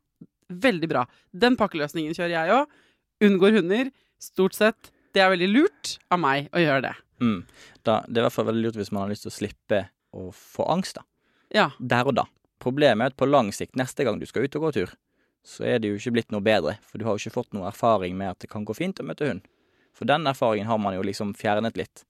[0.49, 1.03] veldig bra.
[1.31, 2.79] Den pakkeløsningen kjører jeg òg.
[3.25, 3.91] Unngår hunder.
[4.21, 4.91] Stort sett.
[5.13, 6.95] Det er veldig lurt av meg å gjøre det.
[7.19, 7.39] Mm.
[7.83, 9.83] Da, det er i hvert fall veldig lurt hvis man har lyst til å slippe
[10.15, 11.05] å få angst, da.
[11.53, 11.69] Ja.
[11.79, 12.25] Der og da.
[12.61, 14.93] Problemet er at på lang sikt, neste gang du skal ut og gå tur,
[15.45, 16.75] så er det jo ikke blitt noe bedre.
[16.85, 19.07] For du har jo ikke fått noe erfaring med at det kan gå fint å
[19.07, 19.45] møte hund.
[19.95, 22.03] For den erfaringen har man jo liksom fjernet litt.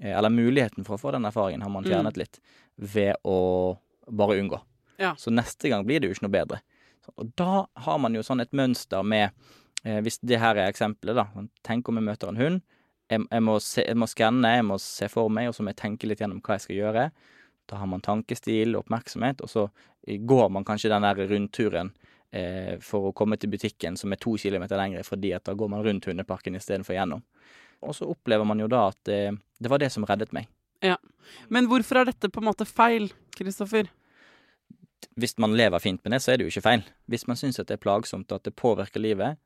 [0.00, 2.12] Eh, Eller muligheten for å få den erfaringen har man Mm.
[2.16, 2.40] litt
[2.78, 3.78] ved å
[4.10, 4.60] bare unngå.
[4.98, 5.14] Ja.
[5.14, 6.60] Så neste gang blir det jo ikke noe bedre.
[7.18, 9.30] Og da har man jo sånn et mønster med
[9.84, 11.26] eh, Hvis det her er eksempelet, da.
[11.62, 12.62] Tenk om jeg møter en hund.
[13.08, 15.70] Jeg, jeg, må se, jeg må skanne, jeg må se for meg, og så må
[15.70, 17.10] jeg tenke litt gjennom hva jeg skal gjøre.
[17.68, 19.70] Da har man tankestil og oppmerksomhet, og så
[20.08, 21.92] eh, går man kanskje den der rundturen
[22.32, 25.68] eh, for å komme til butikken som er to kilometer lengre, fordi at da går
[25.70, 27.22] man rundt hundeparken istedenfor gjennom.
[27.86, 30.48] Og så opplever man jo da at eh, det var det som reddet meg.
[31.48, 33.88] Men hvorfor er dette på en måte feil, Kristoffer?
[35.16, 36.84] Hvis man lever fint med det, så er det jo ikke feil.
[37.10, 39.40] Hvis man syns at det er plagsomt og at det påvirker livet,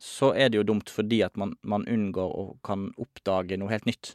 [0.00, 3.86] så er det jo dumt fordi at man, man unngår å kan oppdage noe helt
[3.88, 4.14] nytt.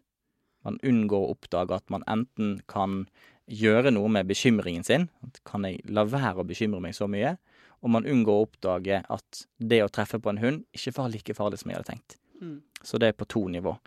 [0.68, 3.06] Man unngår å oppdage at man enten kan
[3.50, 5.08] gjøre noe med bekymringen sin.
[5.48, 7.38] Kan jeg la være å bekymre meg så mye?
[7.80, 11.38] Og man unngår å oppdage at det å treffe på en hund ikke var like
[11.38, 12.18] farlig som jeg hadde tenkt.
[12.42, 12.60] Mm.
[12.84, 13.78] Så det er på to nivå.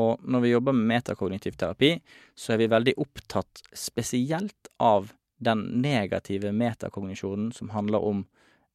[0.00, 1.92] Og når vi jobber med metakognitiv terapi,
[2.38, 8.24] så er vi veldig opptatt spesielt av den negative metakognisjonen som handler om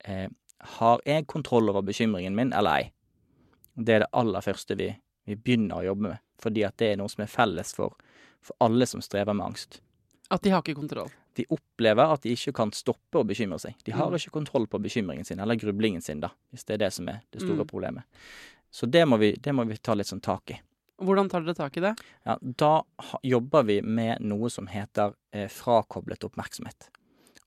[0.05, 0.27] eh,
[0.77, 2.91] har jeg kontroll over bekymringen min eller ei?
[3.77, 4.88] Det er det aller første vi,
[5.27, 7.93] vi begynner å jobbe med, fordi at det er noe som er felles for,
[8.41, 9.79] for alle som strever med angst.
[10.33, 11.11] At de har ikke kontroll.
[11.35, 13.75] De opplever at de ikke kan stoppe å bekymre seg.
[13.85, 14.15] De har Mm.
[14.17, 17.19] ikke kontroll på bekymringen sin, eller grublingen sin, da, hvis det er det som er
[17.31, 17.67] det store Mm.
[17.67, 18.03] problemet.
[18.71, 20.57] Så det må, vi, det må vi ta litt sånn tak i.
[21.03, 21.93] Hvordan tar dere tak i det?
[22.23, 22.86] Ja, da
[23.25, 26.89] jobber vi med noe som heter eh, frakoblet oppmerksomhet.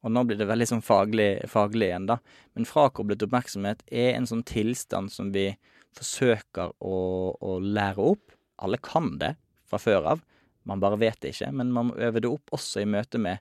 [0.04, 2.18] Og nå blir det veldig sånn faglig, faglig igjen, da.
[2.54, 5.48] Men frakoblet oppmerksomhet er en sånn tilstand som vi
[5.96, 6.98] forsøker å,
[7.34, 8.36] å lære opp.
[8.62, 9.34] Alle kan det
[9.68, 10.22] fra før av,
[10.68, 11.50] man bare vet det ikke.
[11.56, 13.40] Men man må øve det opp også i møte med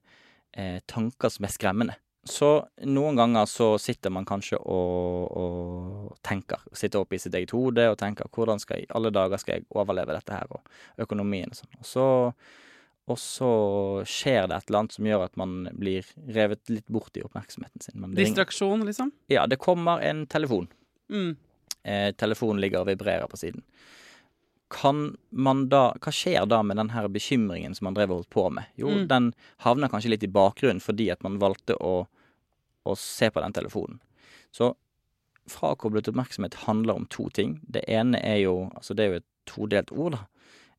[0.56, 2.00] eh, tanker som er skremmende.
[2.28, 2.48] Så
[2.86, 6.60] noen ganger så sitter man kanskje og, og tenker.
[6.76, 9.68] Sitter oppe i sitt eget hode og tenker hvordan skal jeg, alle dager skal jeg
[9.72, 10.62] overleve dette her, og
[11.08, 11.74] økonomien og sånn.
[11.80, 12.06] Og så,
[13.08, 13.52] og så
[14.10, 17.82] skjer det et eller annet som gjør at man blir revet litt bort i oppmerksomheten
[17.86, 18.00] sin.
[18.02, 19.13] Man ringer- Distraksjon, liksom?
[19.32, 20.68] Ja, det kommer en telefon.
[21.10, 21.38] Mm.
[21.88, 23.63] Eh, telefonen ligger og vibrerer på siden.
[24.70, 28.34] Kan man da Hva skjer da med den her bekymringen som man drev og holdt
[28.36, 28.66] på med?
[28.76, 29.08] Jo, Mm.
[29.08, 29.30] den
[29.63, 32.08] havner kanskje litt i bakgrunnen fordi at man valgte å,
[32.91, 34.00] å se på den telefonen.
[34.56, 34.73] Så
[35.47, 37.60] frakoblet oppmerksomhet handler om to ting.
[37.63, 40.26] Det ene er jo Altså, det er jo et todelt ord, da.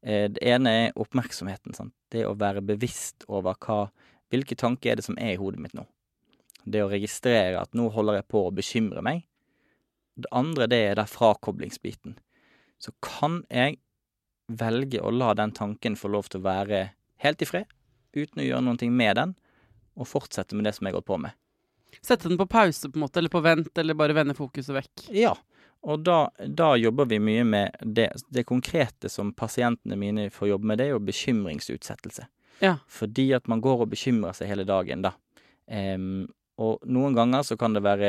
[0.02, 1.74] Eh, det ene er oppmerksomheten.
[1.74, 1.94] Sant?
[2.12, 3.88] Det å være bevisst over hva
[4.28, 5.86] Hvilke tanker er det som er i hodet mitt nå?
[6.68, 9.22] Det å registrere at nå holder jeg på å bekymre meg.
[10.20, 12.18] Det andre det er der frakoblingsbiten.
[12.76, 13.78] Så kan jeg
[14.48, 16.82] velge å la den tanken få lov til å være
[17.24, 17.72] helt i fred,
[18.12, 19.34] uten å gjøre noe med den,
[19.96, 21.32] og fortsette med det som jeg har gått på med.
[22.04, 25.08] Sette den på pause, på en måte, eller på vent, eller bare vende fokuset vekk.
[25.16, 25.34] Ja,
[25.86, 30.66] og da, da jobber vi mye med det, det konkrete som pasientene mine får jobbe
[30.66, 32.26] med, det er jo bekymringsutsettelse.
[32.64, 32.74] Ja.
[32.90, 35.14] Fordi at man går og bekymrer seg hele dagen, da.
[35.70, 36.26] Um,
[36.58, 38.08] og noen ganger så kan det være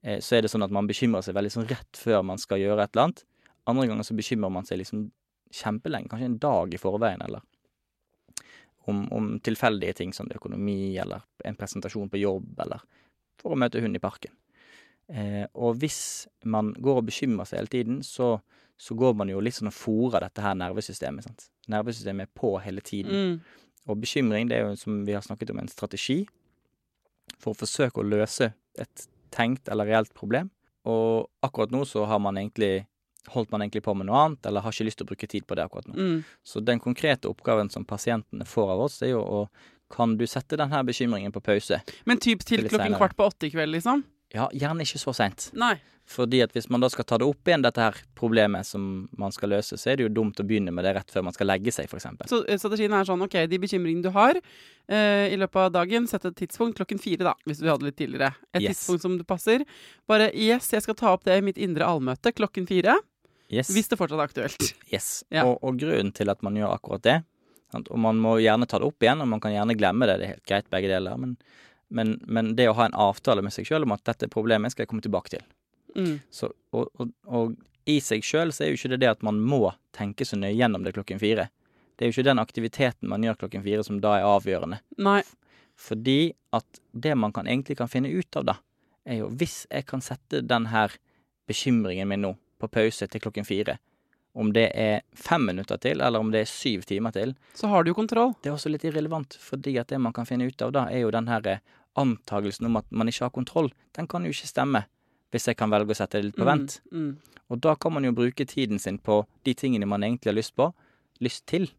[0.00, 2.58] eh, Så er det sånn at man bekymrer seg veldig sånn rett før man skal
[2.58, 3.20] gjøre et eller annet.
[3.70, 5.04] Andre ganger så bekymrer man seg liksom
[5.54, 7.44] kjempelenge, kanskje en dag i forveien, eller
[8.90, 12.82] om, om tilfeldige ting som økonomi, eller en presentasjon på jobb, eller
[13.40, 14.34] for å møte hund i parken.
[15.08, 18.36] Eh, og hvis man går og bekymrer seg hele tiden, så,
[18.78, 21.28] så går man jo litt sånn og fòrer dette her nervesystemet.
[21.28, 21.46] sant?
[21.72, 23.14] Nervesystemet er på hele tiden.
[23.14, 23.62] Mm.
[23.86, 26.24] Og bekymring det er jo, som vi har snakket om, en strategi
[27.38, 30.50] for å forsøke å løse et tenkt eller reelt problem.
[30.86, 32.86] Og akkurat nå så har man egentlig
[33.32, 35.46] holdt man egentlig på med noe annet, eller har ikke lyst til å bruke tid
[35.46, 35.96] på det akkurat nå.
[35.98, 36.18] Mm.
[36.46, 39.40] Så den konkrete oppgaven som pasientene får av oss, er jo å
[39.92, 41.80] Kan du sette denne bekymringen på pause?
[42.06, 42.98] Men typ til klokken senere.
[42.98, 44.02] kvart på åtte i kveld, liksom?
[44.34, 45.50] Ja, gjerne ikke så seint.
[46.06, 49.32] Fordi at hvis man da skal ta det opp igjen, dette her problemet som man
[49.34, 51.48] skal løse, så er det jo dumt å begynne med det rett før man skal
[51.50, 52.06] legge seg, f.eks.
[52.30, 56.06] Så eh, strategien er sånn, ok, de bekymringene du har eh, i løpet av dagen,
[56.06, 58.34] sett et tidspunkt klokken fire, da, hvis du hadde litt tidligere.
[58.54, 58.78] Et Yes.
[58.84, 59.64] tidspunkt som du passer.
[60.06, 62.98] Bare yes, jeg skal ta opp det i mitt indre allmøte klokken fire,
[63.50, 63.70] Yes.
[63.74, 64.72] hvis det fortsatt er aktuelt.
[64.94, 65.24] yes.
[65.30, 65.42] Ja.
[65.46, 67.16] Og, og grunnen til at man gjør akkurat det
[67.72, 67.90] sant?
[67.92, 70.18] Og man må gjerne ta det opp igjen, og man kan gjerne glemme det.
[70.20, 71.20] Det er helt greit, begge deler.
[71.20, 71.36] Men,
[71.88, 74.84] men, men det å ha en avtale med seg sjøl om at dette problemet skal
[74.84, 75.46] jeg komme tilbake til.
[75.96, 76.18] Mm.
[76.30, 77.56] Så, og, og, og
[77.88, 80.56] i seg sjøl så er jo ikke det det at man må tenke så nøye
[80.56, 81.48] gjennom det klokken fire.
[81.96, 84.82] Det er jo ikke den aktiviteten man gjør klokken fire som da er avgjørende.
[85.00, 85.20] Nei.
[85.76, 88.56] Fordi at det man kan, egentlig kan finne ut av, da,
[89.06, 90.94] er jo hvis jeg kan sette den her
[91.48, 93.76] bekymringen min nå på pause til klokken fire,
[94.36, 97.84] om det er fem minutter til, eller om det er syv timer til, Så har
[97.84, 98.34] du jo kontroll.
[98.42, 101.06] det er også litt irrelevant, fordi at det man kan finne ut av da, er
[101.06, 101.62] jo den her eh,
[101.96, 103.70] antagelsen om at man ikke har kontroll.
[103.96, 104.84] Den kan jo ikke stemme,
[105.32, 106.80] hvis jeg kan velge å sette det litt på vent.
[106.92, 107.06] Mm.
[107.08, 107.40] Mm.
[107.48, 110.56] Og da kan man jo bruke tiden sin på de tingene man egentlig har lyst
[110.58, 110.68] på,
[111.24, 111.70] lyst til,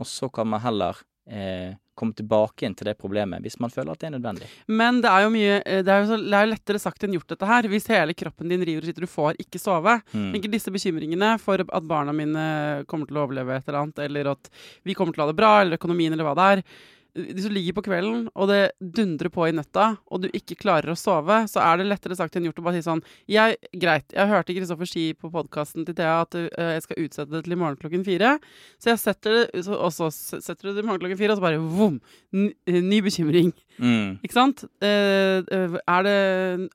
[0.00, 3.92] og så kan man heller eh, komme tilbake igjen til det problemet hvis man føler
[3.94, 4.48] at det er nødvendig.
[4.68, 7.04] Men det er jo mye eh, Det er jo, så, det er jo lettere sagt
[7.06, 7.68] enn gjort, dette her.
[7.70, 9.98] Hvis hele kroppen din river og sitter, du får ikke sove.
[10.12, 10.30] Mm.
[10.38, 12.46] Ikke disse bekymringene for at barna mine
[12.90, 14.50] kommer til å overleve et eller annet, eller at
[14.86, 16.64] vi kommer til å ha det bra, eller økonomien, eller hva det er.
[17.14, 20.92] Hvis du ligger på kvelden, og det dundrer på i nøtta, og du ikke klarer
[20.92, 24.06] å sove, så er det lettere sagt enn gjort å bare si sånn jeg, Greit,
[24.14, 26.46] jeg hørte Kristoffer si på podkasten til Thea at øh,
[26.76, 28.36] jeg skal utsette det til i morgen klokken fire,
[28.80, 31.40] så jeg setter det, så, og så setter du det i morgen klokken fire, og
[31.40, 31.98] så bare vom!
[32.30, 33.50] Ny, ny bekymring.
[33.80, 34.20] Mm.
[34.22, 34.64] Ikke sant?
[34.84, 36.16] Eh, eh, er det,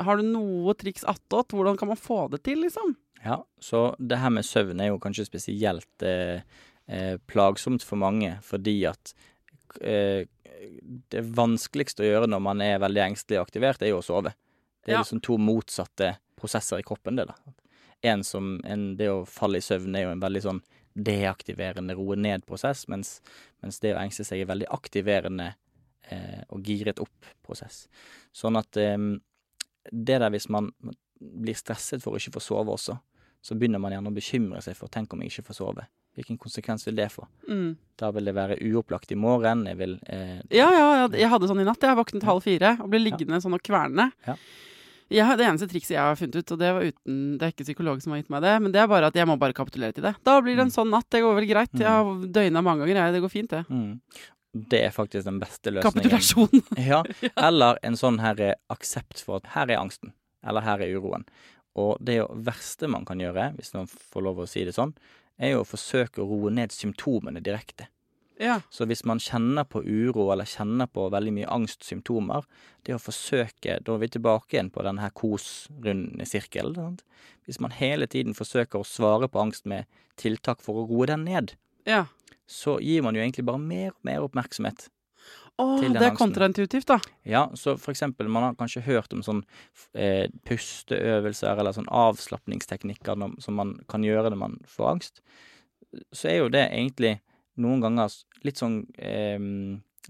[0.03, 1.55] har du noe triks attåt?
[1.55, 2.95] Hvordan kan man få det til, liksom?
[3.25, 6.43] Ja, så det her med søvn er jo kanskje spesielt eh,
[6.87, 9.34] eh, plagsomt for mange, fordi at eh,
[9.79, 14.33] det vanskeligste å gjøre når man er veldig engstelig og aktivert, er jo å sove.
[14.85, 15.01] Det er Ja.
[15.03, 17.35] liksom to motsatte prosesser i kroppen, det, da.
[18.03, 20.61] En som, en, det å falle i søvn er jo en veldig sånn
[20.95, 23.21] deaktiverende, roe ned-prosess, mens,
[23.63, 25.55] mens det å engste seg er veldig aktiverende
[26.11, 27.87] eh, og giret opp-prosess.
[28.31, 28.97] Sånn at eh,
[29.91, 30.71] det der hvis man
[31.19, 32.97] blir stresset for å ikke få sove også,
[33.41, 35.87] så begynner man gjerne å bekymre seg for tenk om jeg ikke får sove.
[36.15, 37.25] Hvilken konsekvens vil det få?
[37.49, 37.73] Mm.
[37.99, 39.65] Da vil det være uopplagt i morgen.
[39.67, 41.83] Jeg vil eh, Ja, ja, ja, jeg hadde sånn i natt.
[41.83, 44.09] Jeg våknet halv fire og ble liggende sånn og kverne.
[44.27, 44.37] Ja.
[45.13, 47.65] Jeg, det eneste trikset jeg har funnet ut, og det var uten Det er ikke
[47.67, 49.93] psykolog som har gitt meg det, men det er bare at jeg må bare kapitulere
[49.93, 50.15] til det.
[50.25, 51.05] Da blir det en sånn natt.
[51.13, 51.75] Det går vel greit.
[51.77, 53.13] Jeg har døgna mange ganger, jeg.
[53.17, 53.65] Det går fint, det.
[53.69, 53.91] mm.
[54.55, 55.99] Det er faktisk den beste løsningen.
[55.99, 56.61] Kapitulasjon.
[56.89, 57.01] Ja,
[57.43, 60.13] eller en sånn her eh, aksept for at her er angsten,
[60.47, 61.25] eller her er uroen.
[61.75, 64.93] Og det verste man kan gjøre, hvis man får lov å si det sånn,
[65.37, 67.89] er jo å forsøke å roe ned symptomene direkte.
[68.39, 68.61] ja.
[68.69, 72.43] Så hvis man kjenner på uro eller kjenner på veldig mye angstsymptomer,
[72.83, 76.75] det å forsøke Da er vi tilbake igjen på denne her kos-runde sirkelen.
[76.75, 77.03] sant?
[77.45, 79.85] Hvis man hele tiden forsøker å svare på angst med
[80.17, 81.55] tiltak for å roe den ned,
[81.85, 82.05] ja.
[82.47, 84.89] så gir man jo egentlig bare mer og mer oppmerksomhet.
[85.55, 86.97] Den det er kontraintuitivt, da.
[87.23, 89.43] Ja, så for eksempel, man har kanskje hørt om sånn
[89.95, 95.21] eh, pusteøvelser eller sånn avslapningsteknikker som man kan gjøre når man får angst.
[96.11, 97.15] Så er jo det egentlig
[97.63, 98.11] noen ganger
[98.43, 99.39] litt sånn eh,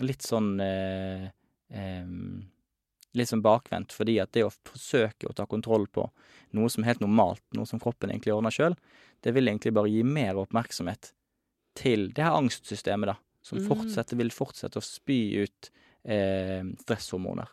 [0.04, 1.30] Litt sånn eh,
[3.16, 6.10] Litt sånn bakvendt, fordi at det å forsøke å ta kontroll på
[6.58, 8.76] noe som er helt normalt, noe som kroppen egentlig ordner sjøl,
[9.24, 11.14] det vil egentlig bare gi mer oppmerksomhet
[11.80, 13.16] til det her angstsystemet, da.
[13.46, 13.68] Som Mm.
[13.70, 15.70] fortsetter, vil fortsette å spy ut
[16.06, 17.48] eh, stresshormoner.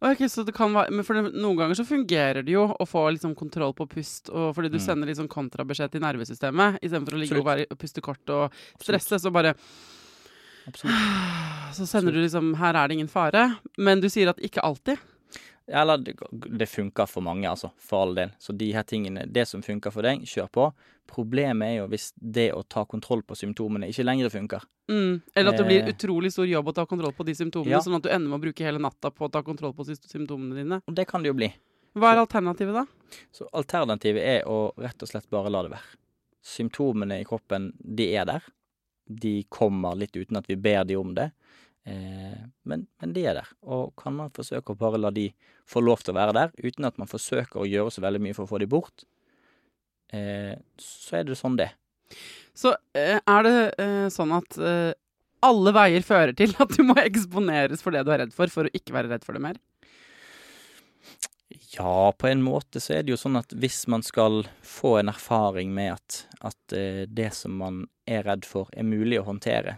[0.00, 2.86] Ok, så det kan være, men for det, Noen ganger så fungerer det jo å
[2.86, 4.84] få liksom kontroll på pust, og fordi du Mm.
[4.86, 9.32] sender sånn kontrabeskjed til nervesystemet, istedenfor å ligge og være, puste kort og stresse, så
[9.32, 9.54] bare
[10.68, 10.94] Absolutt.
[11.78, 14.98] Så sender du liksom 'her er det ingen fare', men du sier at ikke alltid.
[15.68, 17.70] Eller det, det funker for mange, altså.
[17.76, 18.30] For all del.
[18.40, 20.68] Så de her tingene, det som funker for deg, kjør på.
[21.08, 24.64] Problemet er jo hvis det å ta kontroll på symptomene ikke lenger funker.
[24.88, 25.20] Mm.
[25.36, 25.92] Eller at det blir Eh.
[25.92, 27.80] utrolig stor jobb å ta kontroll på de symptomene, Ja.
[27.80, 30.54] sånn at du ender med å bruke hele natta på å ta kontroll på symptomene
[30.56, 30.82] dine.
[30.88, 31.52] Og det kan det jo bli.
[31.96, 32.86] Hva er alternativet da?
[33.32, 35.96] Så alternativet er å rett og slett bare la det være.
[36.42, 38.42] Symptomene i kroppen, de er der.
[39.08, 41.30] De kommer litt uten at vi ber de om det.
[41.88, 43.50] Eh, men, men de er der.
[43.64, 45.30] Og kan man forsøke å bare la de
[45.68, 48.36] få lov til å være der, uten at man forsøker å gjøre så veldig mye
[48.36, 49.06] for å få de bort,
[50.12, 51.70] eh, så er det sånn det.
[52.56, 54.92] Så eh, er det eh, sånn at eh,
[55.44, 58.68] alle veier fører til at du må eksponeres for det du er redd for, for
[58.68, 59.60] å ikke være redd for det mer?
[61.72, 65.12] Ja, på en måte så er det jo sånn at hvis man skal få en
[65.12, 66.18] erfaring med at,
[66.50, 66.74] at
[67.12, 69.76] det som man er redd for, er mulig å håndtere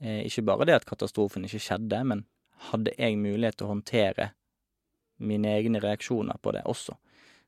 [0.00, 2.24] Ikke bare det at katastrofen ikke skjedde, men
[2.70, 4.30] hadde jeg mulighet til å håndtere
[5.22, 6.96] mine egne reaksjoner på det også,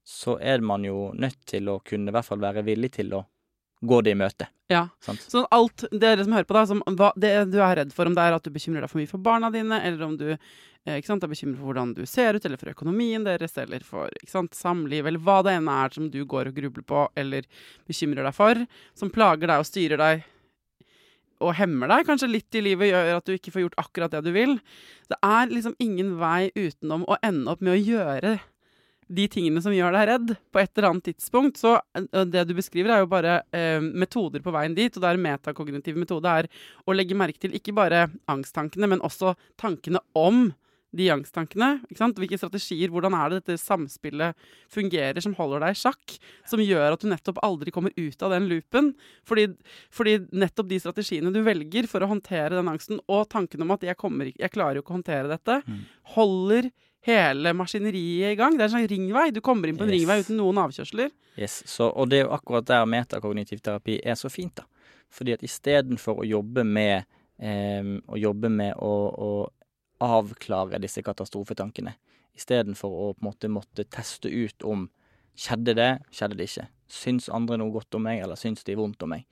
[0.07, 3.25] så er man jo nødt til å kunne i hvert fall være villig til å
[3.87, 4.47] gå det i møte.
[4.73, 4.87] Ja.
[5.03, 5.23] Sant?
[5.23, 8.15] Så alt dere som hører på, da, som, hva, det du er redd for, om
[8.17, 10.97] det er at du bekymrer deg for mye for barna dine, eller om du eh,
[10.97, 14.11] ikke sant, er bekymret for hvordan du ser ut, eller for økonomien deres, eller for
[14.23, 17.51] ikke sant, samliv, eller hva det ene er som du går og grubler på, eller
[17.91, 18.65] bekymrer deg for,
[18.99, 20.25] som plager deg og styrer deg
[21.43, 24.25] og hemmer deg kanskje litt i livet, gjør at du ikke får gjort akkurat det
[24.27, 24.59] du vil.
[25.11, 28.37] Det er liksom ingen vei utenom å ende opp med å gjøre
[29.07, 31.61] de tingene som gjør deg redd, på et eller annet tidspunkt.
[31.61, 34.91] Så eh, det du beskriver, er jo bare eh, metoder på veien dit.
[34.91, 36.49] Og det er metakognitiv metode er
[36.87, 40.49] å legge merke til ikke bare angsttankene, men også tankene om
[40.97, 41.69] de angsttankene.
[41.91, 42.19] ikke sant?
[42.21, 44.35] Hvilke strategier, hvordan er det dette samspillet
[44.73, 46.17] fungerer som holder deg i sjakk?
[46.49, 48.93] Som gjør at du nettopp aldri kommer ut av den loopen.
[49.29, 49.47] Fordi,
[49.95, 53.87] fordi nettopp de strategiene du velger for å håndtere den angsten, og tanken om at
[53.87, 55.61] jeg, kommer, jeg klarer jo ikke å håndtere dette,
[56.17, 56.71] holder
[57.07, 58.57] hele maskineriet i gang.
[58.59, 59.29] Det er en sånn ringvei.
[59.35, 60.01] Du kommer inn på en Yes.
[60.01, 61.13] ringvei uten noen avkjørsler.
[61.39, 64.65] Yes, så, og det er jo akkurat der metakognitiv terapi er så fint, da.
[65.13, 67.05] Fordi at istedenfor å jobbe med
[67.39, 69.29] em, å jobbe med å, å
[70.03, 71.95] avklare disse katastrofetankene,
[72.37, 74.89] istedenfor å på en måte måtte teste ut om
[75.37, 76.67] skjedde det, skjedde det ikke.
[76.87, 79.27] Syns andre noe godt om meg, eller syns de vondt om meg?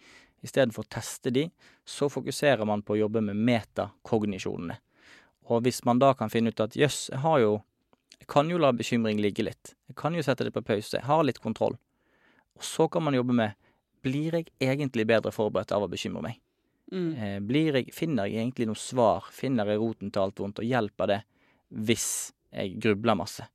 [0.45, 1.47] Istedenfor å teste de,
[1.89, 4.77] så fokuserer man på å jobbe med metakognisjonene.
[5.49, 7.63] Og hvis man da kan finne ut at jøss, jeg har jo
[8.15, 9.75] Jeg kan jo la bekymring ligge litt.
[9.89, 10.97] Jeg kan jo sette det på pause.
[10.97, 11.75] Jeg har litt kontroll.
[12.57, 13.53] Og så kan man jobbe med
[14.03, 16.39] Blir jeg egentlig bedre forberedt av å bekymre meg?
[16.95, 17.11] Mm.
[17.19, 19.27] Eh, jeg, finner jeg egentlig noe svar?
[19.35, 21.21] Finner jeg roten til alt vondt, og hjelper det
[21.75, 22.09] hvis
[22.55, 23.49] jeg grubler masse?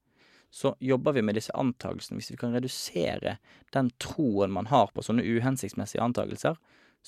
[0.52, 2.18] Så jobber vi med disse antagelsene.
[2.20, 3.38] Hvis vi kan redusere
[3.74, 6.58] den troen man har på sånne uhensiktsmessige antagelser,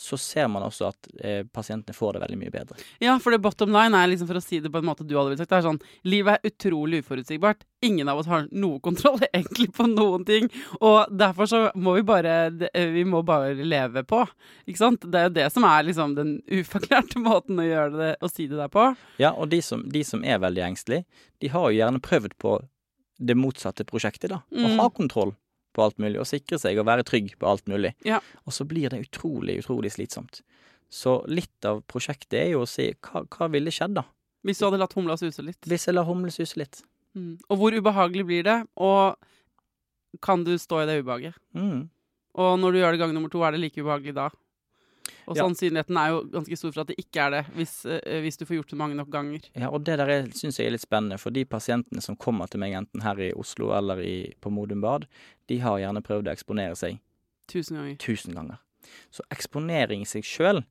[0.02, 2.78] så ser man også at eh, pasientene får det veldig mye bedre.
[3.04, 5.14] Ja, for det bottom line er liksom, for å si det på en måte du
[5.14, 5.78] hadde sagt, det er sånn
[6.10, 7.62] Livet er utrolig uforutsigbart.
[7.86, 10.50] Ingen av oss har noe kontroll egentlig på noen ting.
[10.80, 12.34] Og derfor så må vi bare
[12.74, 14.24] Vi må bare leve på.
[14.66, 15.06] Ikke sant?
[15.06, 18.50] Det er jo det som er liksom den uforklarte måten å gjøre det å si
[18.50, 18.90] det der på.
[19.22, 21.06] Ja, og de som, de som er veldig engstelige,
[21.42, 22.58] de har jo gjerne prøvd på
[23.22, 24.42] det motsatte prosjektet, da.
[24.50, 24.80] Mm.
[24.80, 25.36] ha kontroll
[25.76, 27.94] på alt mulig, og sikre seg og være trygg på alt mulig.
[28.08, 28.20] Ja.
[28.46, 30.42] Og så blir det utrolig, utrolig slitsomt.
[30.92, 34.06] Så litt av prosjektet er jo å si hva, hva ville skjedd, da?
[34.48, 35.60] Hvis du hadde latt humla suse litt.
[35.70, 36.82] Hvis jeg lar humle suse litt.
[37.16, 37.36] Mm.
[37.48, 38.58] Og hvor ubehagelig blir det?
[38.82, 41.38] Og kan du stå i det ubehaget?
[41.56, 41.86] Mm.
[42.42, 44.30] Og når du gjør det gang nummer to, er det like ubehagelig da?
[45.28, 45.44] Og Ja.
[45.44, 48.46] sannsynligheten er jo ganske stor for at det ikke er det, hvis, eh, hvis du
[48.46, 49.42] får gjort det mange nok ganger.
[49.56, 52.60] Ja, og det der syns jeg er litt spennende, for de pasientene som kommer til
[52.60, 55.06] meg enten her i Oslo eller i, på Modum Bad,
[55.48, 57.00] de har gjerne prøvd å eksponere seg
[57.48, 57.98] Tusen ganger.
[57.98, 58.58] tusen ganger.
[59.12, 60.64] Så eksponering i seg sjøl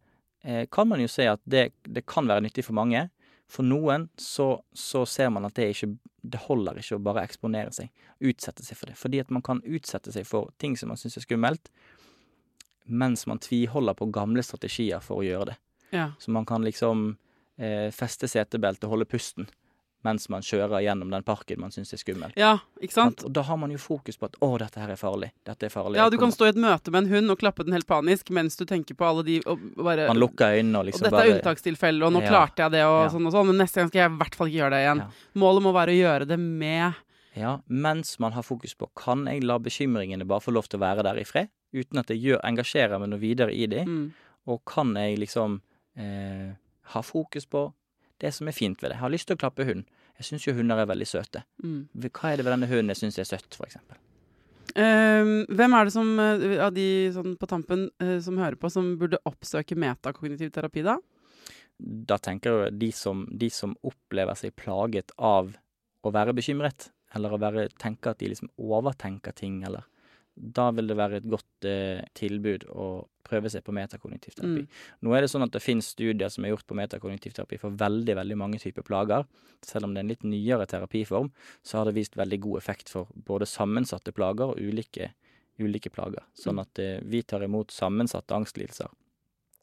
[0.45, 3.11] eh, kan man jo se at det, det kan være nyttig for mange.
[3.51, 7.73] For noen så, så ser man at det ikke Det holder ikke å bare eksponere
[7.73, 7.89] seg,
[8.21, 8.97] utsette seg for det.
[9.01, 11.71] Fordi at man kan utsette seg for ting som man syns er skummelt,
[12.91, 15.57] mens man tviholder på gamle strategier for å gjøre det.
[15.95, 16.11] Ja.
[16.19, 17.17] Så man kan liksom
[17.59, 19.49] eh, feste setebeltet, og holde pusten
[20.03, 22.33] mens man kjører gjennom den parken man syns er skummel.
[22.41, 23.21] ja, ikke sant?
[23.27, 25.31] Og da har man jo fokus på at 'å, dette her er farlig'.
[25.45, 25.97] Dette er farlig.
[25.97, 28.31] Ja, du kan stå i et møte med en hund og klappe den helt panisk
[28.31, 31.21] mens du tenker på alle de og bare Man lukker øynene og liksom bare Og
[31.21, 32.29] dette er unntakstilfellet, og nå Ja.
[32.31, 33.09] klarte jeg det, og Ja.
[33.11, 34.99] sånn og sånn, men neste gang skal jeg i hvert fall ikke gjøre det igjen.
[34.99, 35.09] Ja.
[35.37, 36.95] Målet må være å gjøre det med
[37.37, 40.83] Ja, mens man har fokus på kan jeg la bekymringene bare få lov til å
[40.83, 44.35] være der i fred, uten at jeg gjør, engasjerer meg noe videre i dem, mm.
[44.51, 45.61] og kan jeg liksom
[46.01, 46.51] eh,
[46.95, 47.69] ha fokus på
[48.21, 48.99] det som er fint ved det.
[48.99, 49.87] Jeg har lyst til å klappe hund.
[50.21, 51.45] Jeg syns jo hunder er veldig søte.
[51.65, 51.89] Mm.
[52.11, 53.97] Hva er det ved denne hunden jeg syns er søtt, for eksempel?
[54.79, 58.71] Ehm, hvem er det som, uh, av de sånn på tampen uh, som hører på,
[58.71, 60.99] som burde oppsøke metakognitiv terapi, da?
[61.81, 65.55] Da tenker jeg de som, de som opplever seg plaget av
[66.05, 69.89] å være bekymret, eller å være, tenke at de liksom overtenker ting, eller
[70.43, 72.87] Da vil det være et godt eh, tilbud å
[73.29, 74.63] prøve seg på metakognitiv terapi.
[74.65, 74.79] Mm.
[75.05, 77.71] Nå er det sånn at det finnes studier som er gjort på metakognitiv terapi for
[77.79, 79.27] veldig, veldig mange typer plager.
[79.63, 81.29] Selv om det er en litt nyere terapiform,
[81.63, 85.11] så har det vist veldig god effekt for både sammensatte plager og ulike,
[85.61, 86.25] ulike plager.
[86.35, 86.65] Sånn Mm.
[86.65, 88.89] at eh, vi tar imot sammensatte angstlidelser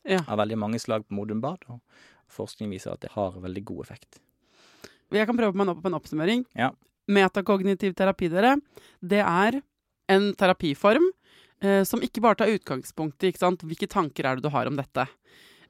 [0.06, 0.22] Ja.
[0.28, 1.82] av veldig mange slag på Modum Bad, og
[2.30, 4.20] forskning viser at det har veldig god effekt.
[5.12, 6.46] Jeg kan prøve på en, på en oppsummering.
[6.56, 6.72] Ja.
[7.08, 8.58] Metakognitiv terapi, dere,
[9.02, 9.62] det er
[10.12, 11.06] en terapiform
[11.62, 13.64] eh, som ikke bare tar utgangspunkt i sant?
[13.68, 15.08] hvilke tanker er det du har om dette.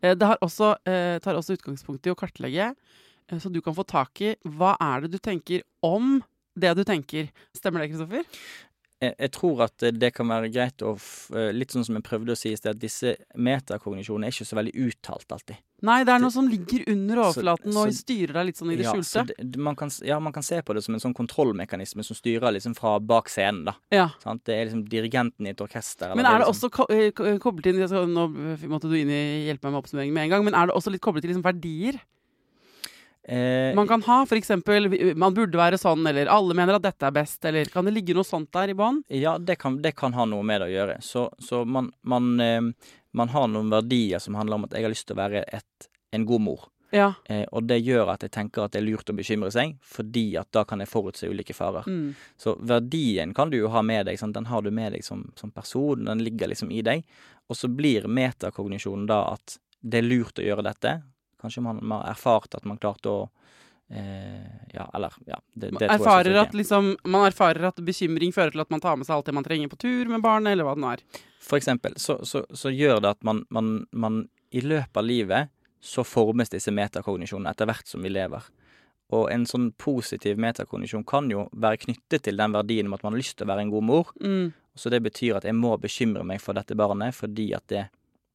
[0.01, 2.73] Eh, det også, eh, tar også utgangspunkt i å kartlegge,
[3.29, 6.23] eh, så du kan få tak i hva er det du tenker om
[6.57, 7.29] det du tenker.
[7.55, 8.25] Stemmer det, Kristoffer?
[8.97, 10.95] Jeg, jeg tror at eh, det kan være greit å
[11.37, 14.47] eh, Litt sånn som jeg prøvde å si i sted, at disse metakognisjonene er ikke
[14.49, 15.59] så veldig uttalt alltid.
[15.85, 18.77] Nei, det er noe som ligger under Så- overflaten og styrer deg litt sånn i
[18.79, 19.11] det Ja, skjulte.
[19.11, 22.15] Så det- man kan, ja, man kan se på det som en sånn kontrollmekanisme som
[22.17, 23.75] styrer liksom fra bak scenen, da.
[23.91, 24.09] Ja.
[24.23, 24.43] Sant?
[24.45, 26.15] Det er liksom dirigenten i et orkester.
[26.15, 27.77] Men er det liksom, også ko eh, koblet inn
[28.17, 28.27] Nå
[28.67, 30.91] måtte du inn i hjelpe meg med oppsummeringen med en gang, men er det også
[30.91, 32.01] litt koblet til liksom verdier
[33.27, 34.21] eh, man kan ha?
[34.37, 37.95] Eksempel man burde være sånn, eller alle mener at dette er best, eller kan det
[37.95, 39.03] ligge noe sånt der i bånn?
[39.13, 40.97] Ja, det kan, det kan ha noe med det å gjøre.
[41.05, 42.63] Så, så man, man, eh,
[43.17, 45.91] man har noen verdier som handler om at jeg har lyst til å være et,
[46.15, 46.67] en god mor.
[46.89, 47.13] Ja.
[47.25, 50.29] Eh, og det gjør at jeg tenker at det er lurt å bekymre seg, fordi
[50.39, 51.87] at da kan jeg forutse ulike farer.
[51.87, 52.13] Mm.
[52.39, 54.35] Så verdien kan du jo ha med deg, sant?
[54.37, 57.03] den har du med deg som, som person, den ligger liksom i deg.
[57.51, 60.97] Og så blir metakognisjonen da at det er lurt å gjøre dette.
[61.41, 63.19] Kanskje man har erfart at man klarte å
[63.89, 68.55] eh, Ja, eller ja, det, det tror jeg at liksom, man erfarer at bekymring fører
[68.55, 70.67] til at man tar med seg alt det man trenger på tur med barnet, eller
[70.67, 71.05] hva det nå er.
[71.43, 75.53] For eksempel, så, så, så gjør det at man, man, man i løpet av livet
[75.83, 78.45] så formes disse metakognisjonene etter hvert som vi lever.
[79.15, 83.13] Og en sånn positiv metakognisjon kan jo være knyttet til den verdien om at man
[83.13, 84.09] har lyst til å være en god mor.
[84.19, 84.49] Mm.
[84.77, 87.85] Så det betyr at jeg må bekymre meg for dette barnet fordi at det,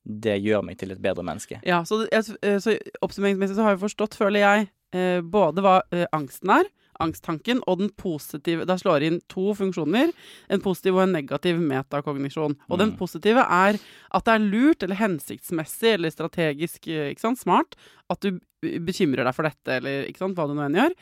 [0.05, 1.61] det gjør meg til et bedre menneske.
[1.67, 6.07] Ja, så, eh, så oppsummeringsmessig så har vi forstått, føler jeg, eh, både hva eh,
[6.13, 6.71] angsten er,
[7.03, 10.13] angsttanken, og den positive Da slår inn to funksjoner.
[10.53, 12.55] En positiv og en negativ metakognisjon.
[12.71, 12.99] Og den Mm.
[12.99, 13.79] positive er
[14.13, 17.75] at det er lurt eller hensiktsmessig eller strategisk ikke sant, smart
[18.11, 20.95] at du bekymrer deg for dette, eller ikke sant, hva du nå enn gjør.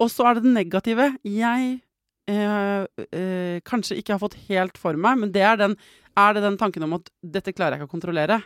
[0.00, 1.18] Og så er det den negative.
[1.24, 1.80] Jeg
[2.28, 5.76] eh, eh, kanskje ikke har fått helt for meg, men det er, den,
[6.16, 8.42] er det den tanken om at dette klarer jeg ikke å kontrollere.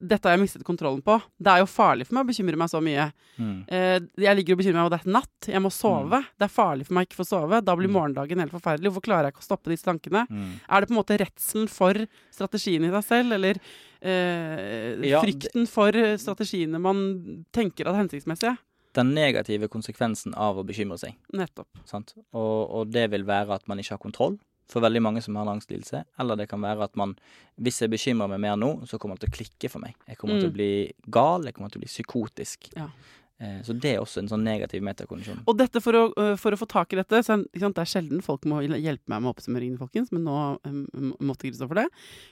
[0.00, 1.16] dette har jeg mistet kontrollen på.
[1.42, 3.08] Det er jo farlig for meg å bekymre meg så mye.
[3.36, 3.64] Mm.
[3.66, 5.48] Eh, jeg ligger og bekymrer meg over det er natt.
[5.50, 6.20] Jeg må sove.
[6.38, 7.58] Det er farlig for meg ikke å få sove.
[7.66, 7.96] Da blir Mm.
[7.98, 8.92] morgendagen helt forferdelig.
[8.92, 10.22] Hvorfor klarer jeg ikke å stoppe disse tankene?
[10.30, 10.52] Mm.
[10.70, 11.94] Er det på en måte redselen for
[12.30, 13.58] strategien i seg selv, eller
[14.00, 18.56] eh, Ja, frykten for strategiene man tenker at er hensiktsmessige?
[18.94, 21.14] Den negative konsekvensen av å bekymre seg.
[21.34, 21.68] Nettopp.
[21.84, 22.14] Sant?
[22.32, 24.38] Og, og det vil være at man ikke har kontroll
[24.68, 26.04] for veldig mange som har en angstlidelse.
[26.20, 27.14] Eller det kan være at man,
[27.60, 29.94] hvis jeg bekymrer meg mer nå, så kommer det til å klikke for meg.
[30.06, 30.52] Jeg kommer til Mm.
[30.52, 32.68] å bli gal, jeg kommer til å bli psykotisk.
[32.76, 32.88] Ja.
[33.38, 35.44] Eh, så det er også en sånn negativ metakondisjon.
[35.46, 38.22] Og dette for å, øh, for å få tak i dette så, Det er sjelden
[38.24, 41.86] folk må hjelpe meg med oppsummeringen, folkens, men nå um, måtte Kristoffer det.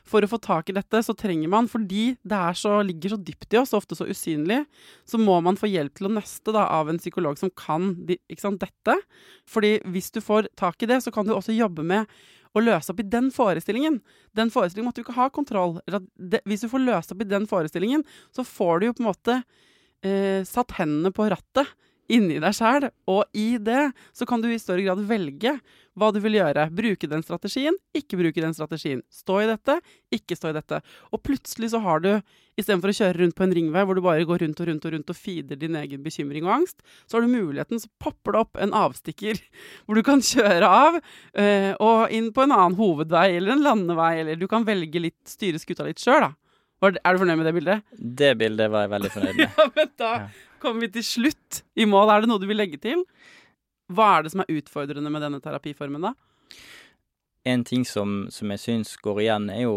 [0.04, 3.54] For å få tak i dette så trenger man, fordi det så, ligger så dypt
[3.54, 4.64] i oss, ofte så usynlig,
[5.06, 7.94] så må man få hjelp til å nøste da, av en psykolog som kan
[8.38, 8.96] sant, dette.
[9.46, 12.10] Fordi hvis du får tak i det, så kan du også jobbe med
[12.56, 14.00] å løse opp i den forestillingen.
[14.34, 15.78] Den forestillingen måtte du ikke ha kontroll.
[16.48, 18.02] Hvis du får løst opp i den forestillingen,
[18.34, 19.40] så får du jo på en måte
[20.04, 21.72] eh, satt hendene på rattet
[22.12, 25.56] inni deg sjæl, og i det så kan du i større grad velge
[25.96, 26.66] hva du vil gjøre.
[26.76, 29.00] Bruke den strategien, ikke bruke den strategien.
[29.12, 29.78] Stå i dette,
[30.12, 30.82] ikke stå i dette.
[31.10, 32.10] Og plutselig så har du,
[32.60, 34.94] istedenfor å kjøre rundt på en ringvei hvor du bare går rundt og rundt og
[34.94, 38.44] rundt og feeder din egen bekymring og angst, så har du muligheten, så popper det
[38.44, 39.40] opp en avstikker
[39.84, 44.14] hvor du kan kjøre av eh, og inn på en annen hovedvei eller en landevei,
[44.22, 46.34] eller du kan velge litt, styre skuta litt sjøl, da.
[46.84, 47.82] Er du fornøyd med det bildet?
[47.96, 49.48] Det bildet var jeg veldig fornøyd med.
[49.56, 50.26] Ja, men da Ja.
[50.60, 52.10] kommer vi til slutt i mål.
[52.12, 53.04] Er det noe du vil legge til?
[53.92, 56.12] Hva er det som er utfordrende med denne terapiformen, da?
[57.46, 59.76] En ting som, som jeg syns går igjen, er jo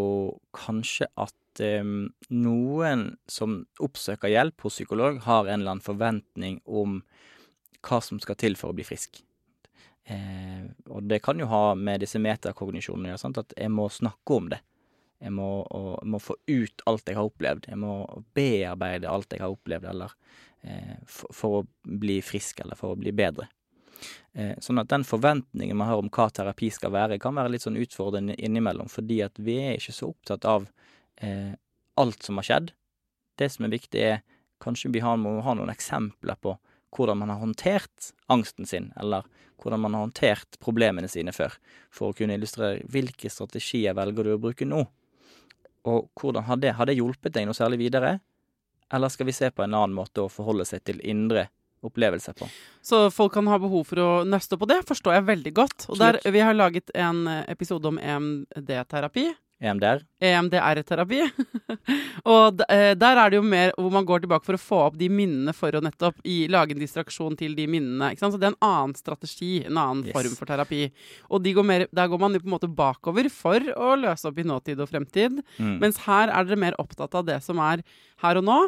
[0.52, 1.34] kanskje at
[2.30, 7.00] noen som oppsøker hjelp hos psykolog, har en eller annen forventning om
[7.86, 9.22] hva som skal til for å bli frisk.
[10.10, 14.36] Eh, og det kan jo ha med disse metakognisjonene å gjøre, at jeg må snakke
[14.36, 14.60] om det.
[15.20, 17.68] Jeg må, og, må få ut alt jeg har opplevd.
[17.68, 17.94] Jeg må
[18.36, 20.14] bearbeide alt jeg har opplevd, eller
[20.64, 23.50] eh, for, for å bli frisk, eller for å bli bedre.
[24.32, 27.66] Eh, sånn at den forventningen man har om hva terapi skal være, kan være litt
[27.66, 30.68] sånn utfordrende innimellom, fordi at vi er ikke så opptatt av
[31.20, 31.52] eh,
[32.00, 32.72] alt som har skjedd.
[33.40, 34.22] Det som er viktig, er
[34.62, 36.56] kanskje vi har, må ha noen eksempler på
[36.96, 39.26] hvordan man har håndtert angsten sin, eller
[39.60, 41.54] hvordan man har håndtert problemene sine før,
[41.92, 44.84] for å kunne illustrere hvilke strategier velger du å bruke nå.
[45.88, 48.18] Og hvordan har det, har det hjulpet deg noe særlig videre,
[48.92, 51.46] eller skal vi se på en annen måte å forholde seg til indre
[51.86, 52.48] opplevelser på?
[52.84, 55.86] Så folk kan ha behov for å nøste på det, forstår jeg veldig godt.
[55.88, 59.30] Og der, vi har laget en eh, episode om EMD-terapi.
[59.60, 60.00] EMDR?
[60.24, 61.18] EMDR-terapi.
[62.34, 64.96] og eh, der er det jo mer hvor man går tilbake for å få opp
[65.00, 68.12] de minnene for å nettopp i, lage en distraksjon til de minnene.
[68.18, 70.14] Så det er en annen strategi, en annen Yes.
[70.16, 70.82] form for terapi.
[71.30, 74.28] Og de går mer, der går man jo på en måte bakover for å løse
[74.30, 75.42] opp i nåtid og fremtid.
[75.60, 75.76] Mm.
[75.82, 77.84] Mens her er dere mer opptatt av det som er
[78.24, 78.58] her og nå,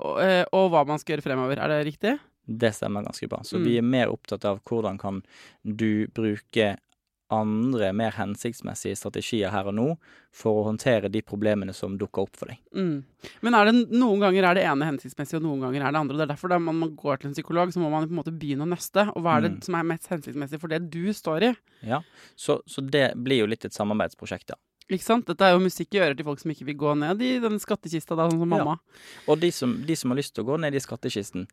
[0.00, 1.58] og, eh, og hva man skal gjøre fremover.
[1.60, 2.18] Er det riktig?
[2.44, 3.38] Det stemmer ganske bra.
[3.40, 3.64] Så Mm.
[3.64, 5.22] vi er mer opptatt av hvordan kan
[5.64, 6.76] du bruke
[7.32, 9.86] andre, mer hensiktsmessige strategier her og nå
[10.34, 12.58] for å håndtere de problemene som dukker opp for deg.
[12.74, 13.04] Mm.
[13.42, 16.14] Men det noen ganger er det ene hensiktsmessig, og noen ganger er det andre.
[16.14, 18.20] og Det er derfor da man går til en psykolog, så må man på en
[18.20, 19.06] måte begynne å nøste.
[19.16, 19.62] Og hva er det Mm.
[19.64, 21.56] som er mest hensiktsmessig for det du står i?
[21.82, 22.02] Ja,
[22.36, 24.54] så, så det blir jo litt et samarbeidsprosjekt, da.
[24.90, 25.24] Ikke sant?
[25.24, 27.56] Dette er jo musikk i øret til folk som ikke vil gå ned i den
[27.58, 28.58] skattkista, da, sånn som Ja.
[28.64, 28.78] mamma.
[29.26, 31.46] Og de som, de som har lyst til å gå ned i skattkisten,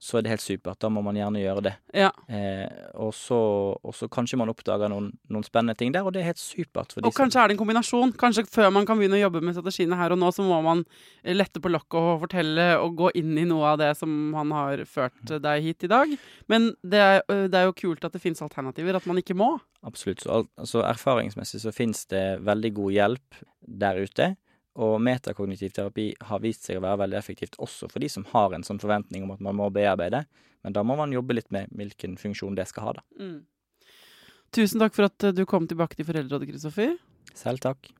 [0.00, 0.78] så er det helt supert.
[0.80, 1.72] Da må man gjerne gjøre det.
[1.92, 2.08] Ja.
[2.32, 2.64] Eh,
[2.96, 3.36] og, så,
[3.76, 6.94] og så kanskje man oppdager noen, noen spennende ting der, og det er helt supert.
[7.02, 8.14] Og kanskje er det en kombinasjon.
[8.20, 10.82] Kanskje før man kan begynne å jobbe med strategiene her og nå, så må man
[11.20, 14.56] eh, lette på lokket og fortelle og gå inn i noe av det som han
[14.56, 16.16] har ført deg hit i dag.
[16.48, 17.20] Men det er,
[17.52, 19.52] det er jo kult at det finnes alternativer, at man ikke må.
[19.84, 20.24] Absolutt.
[20.24, 23.42] Så, altså, erfaringsmessig så finnes det veldig god hjelp
[23.84, 24.32] der ute.
[24.78, 28.54] Og metakognitiv terapi har vist seg å være veldig effektivt også for de som har
[28.54, 30.24] en sånn forventning om at man må bearbeide.
[30.62, 33.06] Men da må man jobbe litt med hvilken funksjon det skal ha, da.
[33.18, 33.40] Mm.
[34.54, 36.96] Tusen takk for at øh, du kom tilbake til Foreldrerådet, Kristoffer.
[37.38, 37.90] Selv takk.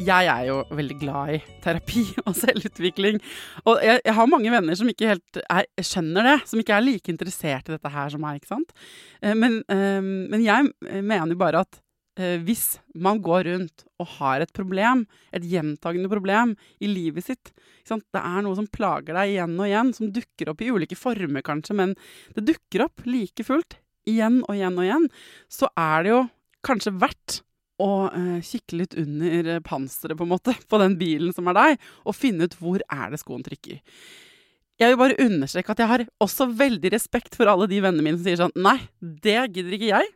[0.00, 3.20] Jeg er jo veldig glad i terapi og selvutvikling.
[3.66, 6.86] Og jeg, jeg har mange venner som ikke helt er, skjønner det, som ikke er
[6.86, 8.40] like interessert i dette her som meg.
[8.40, 8.72] ikke sant?
[9.20, 10.70] Eh, Men, eh, men jeg
[11.04, 11.80] mener jo bare at
[12.20, 15.04] eh, hvis man går rundt og har et problem,
[15.36, 17.52] et gjentagende problem i livet sitt?
[17.90, 21.44] Det er noe som plager deg igjen og igjen, som dukker opp i ulike former
[21.44, 21.94] kanskje, men
[22.36, 25.08] det dukker opp like fullt igjen og igjen og igjen,
[25.52, 26.20] så er det jo
[26.66, 27.40] kanskje verdt
[27.80, 31.58] å eh, kikke litt under eh, panseret på en måte, på den bilen som er
[31.58, 33.80] deg, og finne ut hvor er det skoen trykker.
[34.80, 38.16] Jeg vil bare understreke at jeg har også veldig respekt for alle de vennene mine
[38.16, 40.08] som sier sånn Nei, det gidder ikke jeg.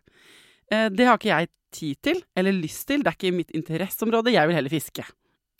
[0.72, 3.04] Eh, det har ikke jeg tid til eller lyst til.
[3.04, 4.32] Det er ikke mitt interesseområde.
[4.32, 5.04] Jeg vil heller fiske.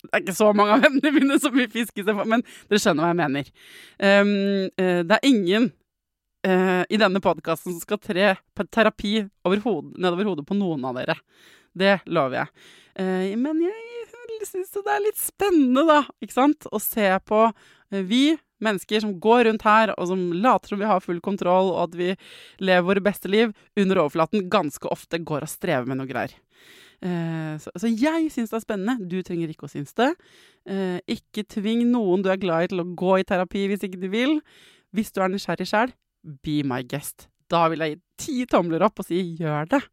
[0.05, 3.11] Det er ikke så mange av vennene mine som vil fiske, men dere skjønner hva
[3.11, 3.49] jeg mener.
[3.97, 4.31] Um,
[4.77, 5.69] uh, det er ingen
[6.45, 8.35] uh, i denne podkasten som skal tre
[8.69, 11.17] terapi hodet, nedover hodet på noen av dere.
[11.75, 12.65] Det lover jeg.
[12.95, 17.47] Uh, men jeg syns det er litt spennende, da, ikke sant, å se på
[18.05, 21.89] vi mennesker som går rundt her og som later som vi har full kontroll, og
[21.89, 22.09] at vi
[22.63, 26.35] lever våre beste liv, under overflaten ganske ofte går og strever med noe greier.
[27.03, 29.09] Eh, så, jeg syns det er spennende.
[29.09, 30.13] Du trenger ikke å synes det.
[30.69, 34.01] Eh, ikke tving noen du er glad i til å gå i terapi hvis ikke
[34.01, 34.39] du vil.
[34.95, 35.93] Hvis du er nysgjerrig sjæl,
[36.45, 37.27] be my guest.
[37.51, 39.83] Da vil jeg gi ti tomler opp og si gjør det.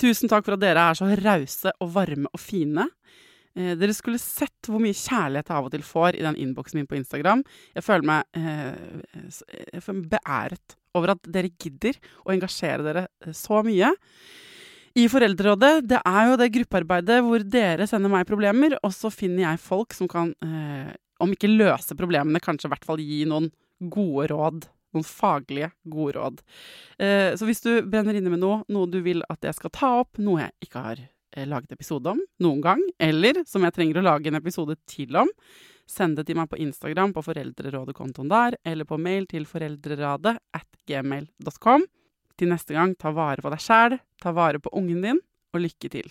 [0.00, 2.86] Tusen takk for at dere er så rause og varme og fine.
[3.58, 6.80] Eh, dere skulle sett hvor mye kjærlighet jeg av og til får i den innboksen
[6.80, 7.42] min på Instagram.
[7.76, 9.32] Jeg føler meg eh,
[9.74, 13.92] jeg føler meg beæret over at dere gidder å engasjere dere eh, så mye.
[14.98, 19.44] I Foreldrerådet, det er jo det gruppearbeidet hvor dere sender meg problemer, og så finner
[19.44, 20.90] jeg folk som kan, eh,
[21.22, 23.52] om ikke løse problemene, kanskje i hvert fall gi noen
[23.92, 24.66] gode råd.
[24.96, 26.42] Noen faglige, gode råd.
[26.98, 29.94] Eh, så hvis du brenner inne med noe, noe du vil at jeg skal ta
[30.02, 34.00] opp, noe jeg ikke har Eh, laget episode om noen gang, eller som jeg trenger
[34.00, 35.30] å lage en episode til om,
[35.86, 40.68] send det til meg på Instagram på Foreldrerådet-kontoen der, eller på mail til foreldreradet at
[40.90, 41.86] gmail.com.
[42.40, 45.22] Til neste gang, ta vare på deg sjæl, ta vare på ungen din,
[45.54, 46.10] og lykke til.